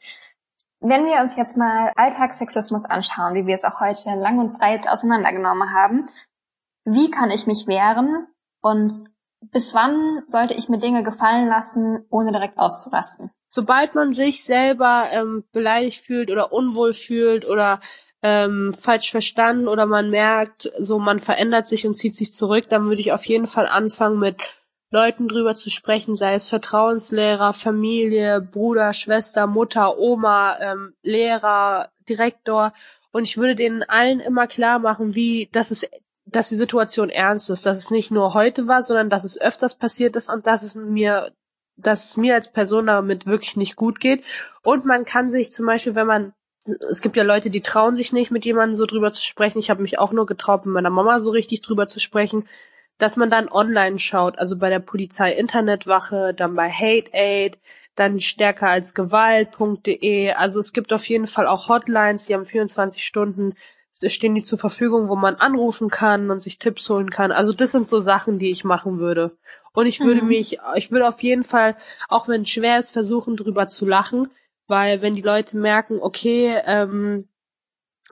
Wenn 0.84 1.06
wir 1.06 1.22
uns 1.22 1.36
jetzt 1.36 1.58
mal 1.58 1.91
Alltagssexismus 1.96 2.86
anschauen, 2.86 3.36
wie 3.36 3.46
wir 3.46 3.54
es 3.54 3.63
auch 3.63 3.80
heute 3.80 4.10
lang 4.15 4.39
und 4.39 4.58
breit 4.58 4.89
auseinandergenommen 4.89 5.72
haben, 5.72 6.08
wie 6.86 7.12
kann 7.12 7.30
ich 7.30 7.46
mich 7.46 7.67
wehren 7.67 8.28
und 8.62 8.91
bis 9.41 9.76
wann 9.76 10.24
sollte 10.26 10.56
ich 10.56 10.70
mir 10.70 10.80
Dinge 10.80 11.04
gefallen 11.04 11.48
lassen, 11.48 12.06
ohne 12.10 12.32
direkt 12.32 12.58
auszurasten? 12.58 13.30
Sobald 13.48 13.94
man 13.94 14.13
sich 14.13 14.44
selber 14.44 15.10
ähm, 15.12 15.44
beleidigt 15.52 16.04
fühlt 16.04 16.32
oder 16.32 16.52
unwohl 16.52 16.94
fühlt 16.94 17.48
oder 17.48 17.80
ähm, 18.24 18.74
falsch 18.74 19.12
verstanden 19.12 19.67
oder 19.67 19.86
man 19.86 20.10
merkt, 20.10 20.72
so 20.78 20.98
man 20.98 21.20
verändert 21.20 21.67
sich 21.67 21.86
und 21.86 21.96
zieht 21.96 22.15
sich 22.15 22.34
zurück, 22.34 22.70
dann 22.70 22.86
würde 22.86 23.02
ich 23.02 23.12
auf 23.12 23.26
jeden 23.26 23.48
Fall 23.48 23.67
anfangen 23.67 24.20
mit 24.20 24.61
Leuten 24.91 25.30
drüber 25.30 25.56
zu 25.56 25.69
sprechen, 25.69 26.15
sei 26.15 26.36
es 26.36 26.49
Vertrauenslehrer, 26.49 27.54
Familie, 27.54 28.41
Bruder, 28.41 28.91
Schwester, 28.93 29.47
Mutter, 29.47 29.97
Oma, 29.97 30.60
ähm, 30.60 30.93
Lehrer, 31.01 31.89
Direktor. 32.08 32.73
Und 33.12 33.23
ich 33.23 33.38
würde 33.38 33.56
denen 33.56 33.84
allen 33.84 34.19
immer 34.19 34.47
klar 34.47 34.80
machen, 34.80 35.15
wie, 35.15 35.47
dass 35.54 35.71
es, 35.71 35.89
dass 36.25 36.49
die 36.49 36.56
Situation 36.56 37.10
ernst 37.10 37.49
ist, 37.49 37.65
dass 37.65 37.77
es 37.77 37.89
nicht 37.89 38.12
nur 38.12 38.34
heute 38.34 38.67
war, 38.67 38.84
sondern 38.84 39.10
dass 39.10 39.23
es 39.23 39.39
öfters 39.39 39.77
passiert 39.77 40.17
ist 40.17 40.30
und 40.30 40.45
dass 40.45 40.62
es 40.62 40.75
mir, 40.75 41.32
dass 41.77 42.06
es 42.06 42.17
mir 42.17 42.36
als 42.36 42.51
Person 42.51 42.88
damit 42.88 43.25
wirklich 43.25 43.56
nicht 43.56 43.77
gut 43.77 44.01
geht. 44.01 44.25
Und 44.62 44.84
man 44.84 45.06
kann 45.06 45.30
sich 45.30 45.51
zum 45.51 45.65
Beispiel, 45.65 45.95
wenn 45.95 46.08
man 46.08 46.34
es 46.65 47.01
gibt 47.01 47.15
ja 47.15 47.23
Leute, 47.23 47.49
die 47.49 47.62
trauen 47.62 47.95
sich 47.95 48.13
nicht, 48.13 48.30
mit 48.30 48.45
jemandem 48.45 48.75
so 48.75 48.86
drüber 48.86 49.12
zu 49.12 49.23
sprechen. 49.23 49.58
Ich 49.58 49.71
habe 49.71 49.82
mich 49.82 49.97
auch 49.97 50.12
nur 50.12 50.27
getraut, 50.27 50.63
mit 50.65 50.75
meiner 50.75 50.91
Mama 50.91 51.19
so 51.19 51.32
richtig 51.32 51.62
drüber 51.62 51.88
zu 51.88 51.99
sprechen, 51.99 52.47
dass 53.01 53.15
man 53.15 53.29
dann 53.29 53.49
online 53.49 53.99
schaut, 53.99 54.37
also 54.39 54.57
bei 54.57 54.69
der 54.69 54.79
Polizei 54.79 55.33
Internetwache, 55.33 56.33
dann 56.33 56.55
bei 56.55 56.69
Hate 56.69 57.11
Aid, 57.13 57.57
dann 57.95 58.19
stärker 58.19 58.69
als 58.69 58.93
Gewalt.de. 58.93 60.33
Also 60.33 60.59
es 60.59 60.73
gibt 60.73 60.93
auf 60.93 61.05
jeden 61.07 61.27
Fall 61.27 61.47
auch 61.47 61.67
Hotlines, 61.69 62.25
die 62.27 62.33
haben 62.33 62.45
24 62.45 63.03
Stunden 63.03 63.53
stehen 64.07 64.35
die 64.35 64.41
zur 64.43 64.57
Verfügung, 64.57 65.09
wo 65.09 65.15
man 65.15 65.35
anrufen 65.35 65.89
kann 65.89 66.31
und 66.31 66.39
sich 66.39 66.59
Tipps 66.59 66.89
holen 66.89 67.09
kann. 67.09 67.31
Also 67.31 67.51
das 67.53 67.71
sind 67.71 67.87
so 67.89 67.99
Sachen, 67.99 68.39
die 68.39 68.49
ich 68.49 68.63
machen 68.63 68.99
würde. 68.99 69.37
Und 69.73 69.85
ich 69.85 69.99
würde 69.99 70.21
Mhm. 70.21 70.27
mich, 70.29 70.59
ich 70.75 70.91
würde 70.91 71.07
auf 71.07 71.21
jeden 71.21 71.43
Fall, 71.43 71.75
auch 72.07 72.27
wenn 72.27 72.43
es 72.43 72.49
schwer 72.49 72.79
ist, 72.79 72.91
versuchen, 72.91 73.35
drüber 73.35 73.67
zu 73.67 73.85
lachen, 73.85 74.29
weil 74.67 75.01
wenn 75.01 75.15
die 75.15 75.21
Leute 75.21 75.57
merken, 75.57 75.99
okay, 76.01 76.57
ähm, 76.65 77.27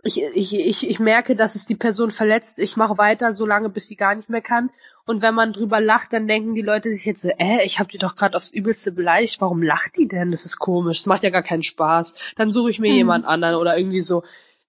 ich, 0.03 0.21
ich, 0.23 0.55
ich, 0.55 0.89
ich 0.89 0.99
merke, 0.99 1.35
dass 1.35 1.55
es 1.55 1.65
die 1.65 1.75
Person 1.75 2.11
verletzt, 2.11 2.59
ich 2.59 2.77
mache 2.77 2.97
weiter, 2.97 3.33
so 3.33 3.45
lange, 3.45 3.69
bis 3.69 3.87
sie 3.87 3.95
gar 3.95 4.15
nicht 4.15 4.29
mehr 4.29 4.41
kann. 4.41 4.69
Und 5.05 5.21
wenn 5.21 5.33
man 5.35 5.53
drüber 5.53 5.81
lacht, 5.81 6.13
dann 6.13 6.27
denken 6.27 6.53
die 6.55 6.61
Leute 6.61 6.91
sich 6.91 7.05
jetzt, 7.05 7.21
so, 7.23 7.29
äh, 7.37 7.65
ich 7.65 7.79
habe 7.79 7.89
die 7.89 7.97
doch 7.97 8.15
gerade 8.15 8.37
aufs 8.37 8.51
Übelste 8.51 8.91
beleidigt, 8.91 9.41
warum 9.41 9.61
lacht 9.63 9.97
die 9.97 10.07
denn? 10.07 10.31
Das 10.31 10.45
ist 10.45 10.57
komisch, 10.59 10.99
das 10.99 11.05
macht 11.07 11.23
ja 11.23 11.29
gar 11.31 11.41
keinen 11.43 11.63
Spaß. 11.63 12.13
Dann 12.35 12.51
suche 12.51 12.69
ich 12.69 12.79
mir 12.79 12.91
Mhm. 12.91 12.97
jemand 12.97 13.25
anderen 13.25 13.55
oder 13.55 13.77
irgendwie 13.77 14.01
so. 14.01 14.23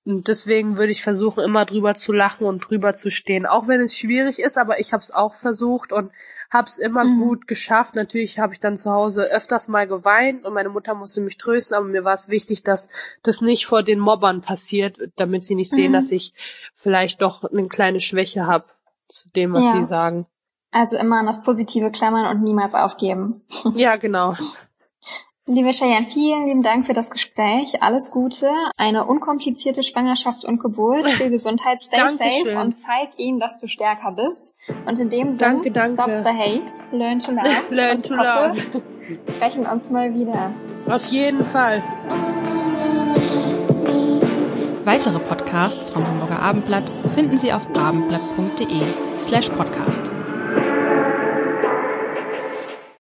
Und 0.07 0.29
deswegen 0.29 0.79
würde 0.79 0.93
ich 0.93 1.03
versuchen, 1.03 1.45
immer 1.45 1.67
drüber 1.67 1.95
zu 1.95 2.13
lachen 2.13 2.47
und 2.47 2.61
drüber 2.61 2.95
zu 2.95 3.11
stehen. 3.11 3.45
Auch 3.45 3.69
wenn 3.69 3.81
es 3.81 3.97
schwierig 3.97 4.39
ist, 4.39 4.57
aber 4.57 4.81
ich 4.81 4.93
habe 4.95 5.03
es 5.03 5.13
auch 5.13 5.35
versucht 5.35 5.93
und 5.93 6.11
habe 6.51 6.67
es 6.67 6.79
immer 6.79 7.05
Mhm. 7.05 7.21
gut 7.21 7.47
geschafft. 7.47 7.95
Natürlich 7.95 8.39
habe 8.39 8.53
ich 8.55 8.61
dann 8.61 8.77
zu 8.77 8.91
Hause 8.91 9.25
öfters 9.31 9.69
mal 9.69 9.87
geweint 9.87 10.45
und 10.47 10.55
meine 10.55 10.71
Mutter 10.71 10.95
musste 10.95 11.21
mich 11.21 11.37
trösten, 11.37 11.77
aber 11.77 11.87
mir 11.87 12.03
war 12.03 12.15
es 12.15 12.31
wichtig, 12.31 12.63
dass 12.63 12.89
das 13.23 13.41
nicht 13.43 13.67
vor 13.67 13.83
den 13.83 14.01
Mobbern 14.01 14.41
passiert, 14.41 14.97
damit 15.17 15.45
sie 15.45 15.55
nicht 15.55 15.71
sehen, 15.71 15.91
Mhm. 15.91 15.97
dass 15.97 16.11
ich 16.11 16.33
vielleicht 16.75 17.21
doch 17.23 17.45
eine 17.45 17.69
kleine 17.69 18.01
Schwäche 18.01 18.47
habe 18.47 18.65
zu 19.07 19.29
dem, 19.31 19.53
was 19.53 19.67
Ja. 19.67 19.73
sie 19.73 19.85
sagen. 19.85 20.27
Also 20.73 20.97
immer 20.97 21.19
an 21.19 21.27
das 21.27 21.43
Positive 21.43 21.91
klammern 21.91 22.27
und 22.35 22.43
niemals 22.43 22.75
aufgeben. 22.75 23.43
Ja, 23.75 23.97
genau. 23.97 24.35
Liebe 25.47 25.71
Cheyenne, 25.73 26.07
vielen 26.07 26.47
lieben 26.47 26.63
Dank 26.63 26.87
für 26.87 26.93
das 26.93 27.11
Gespräch. 27.11 27.83
Alles 27.83 28.11
Gute, 28.13 28.51
eine 28.77 29.07
unkomplizierte 29.07 29.83
Schwangerschaft 29.83 30.45
und 30.45 30.61
Geburt, 30.61 31.11
viel 31.11 31.31
Gesundheit, 31.31 31.81
stay 31.81 31.97
Dankeschön. 31.97 32.45
safe 32.45 32.59
und 32.61 32.77
zeig 32.77 33.09
ihnen, 33.19 33.41
dass 33.41 33.59
du 33.59 33.67
stärker 33.67 34.13
bist. 34.13 34.55
Und 34.87 34.99
in 34.99 35.09
dem 35.09 35.33
Sinne, 35.33 35.39
Danke, 35.55 35.71
danke. 35.73 35.95
stop 35.95 36.11
the 36.25 36.29
hate, 36.39 36.71
learn 36.97 37.19
to 37.19 37.33
love. 37.33 37.47
Learn 37.71 37.97
und 37.97 38.07
to 38.07 38.17
hoffe, 38.17 38.49
love. 38.73 38.83
wir 39.09 39.35
sprechen 39.35 39.67
uns 39.67 39.91
mal 39.91 40.15
wieder. 40.15 40.53
Auf 40.87 41.07
jeden 41.07 41.43
Fall. 41.43 41.83
Weitere 44.85 45.19
Podcasts 45.19 45.91
vom 45.91 46.07
Hamburger 46.07 46.41
Abendblatt 46.41 46.93
finden 47.15 47.39
Sie 47.39 47.53
auf 47.53 47.67
abendblatt.de 47.75 49.19
slash 49.19 49.49
podcast. 49.51 50.13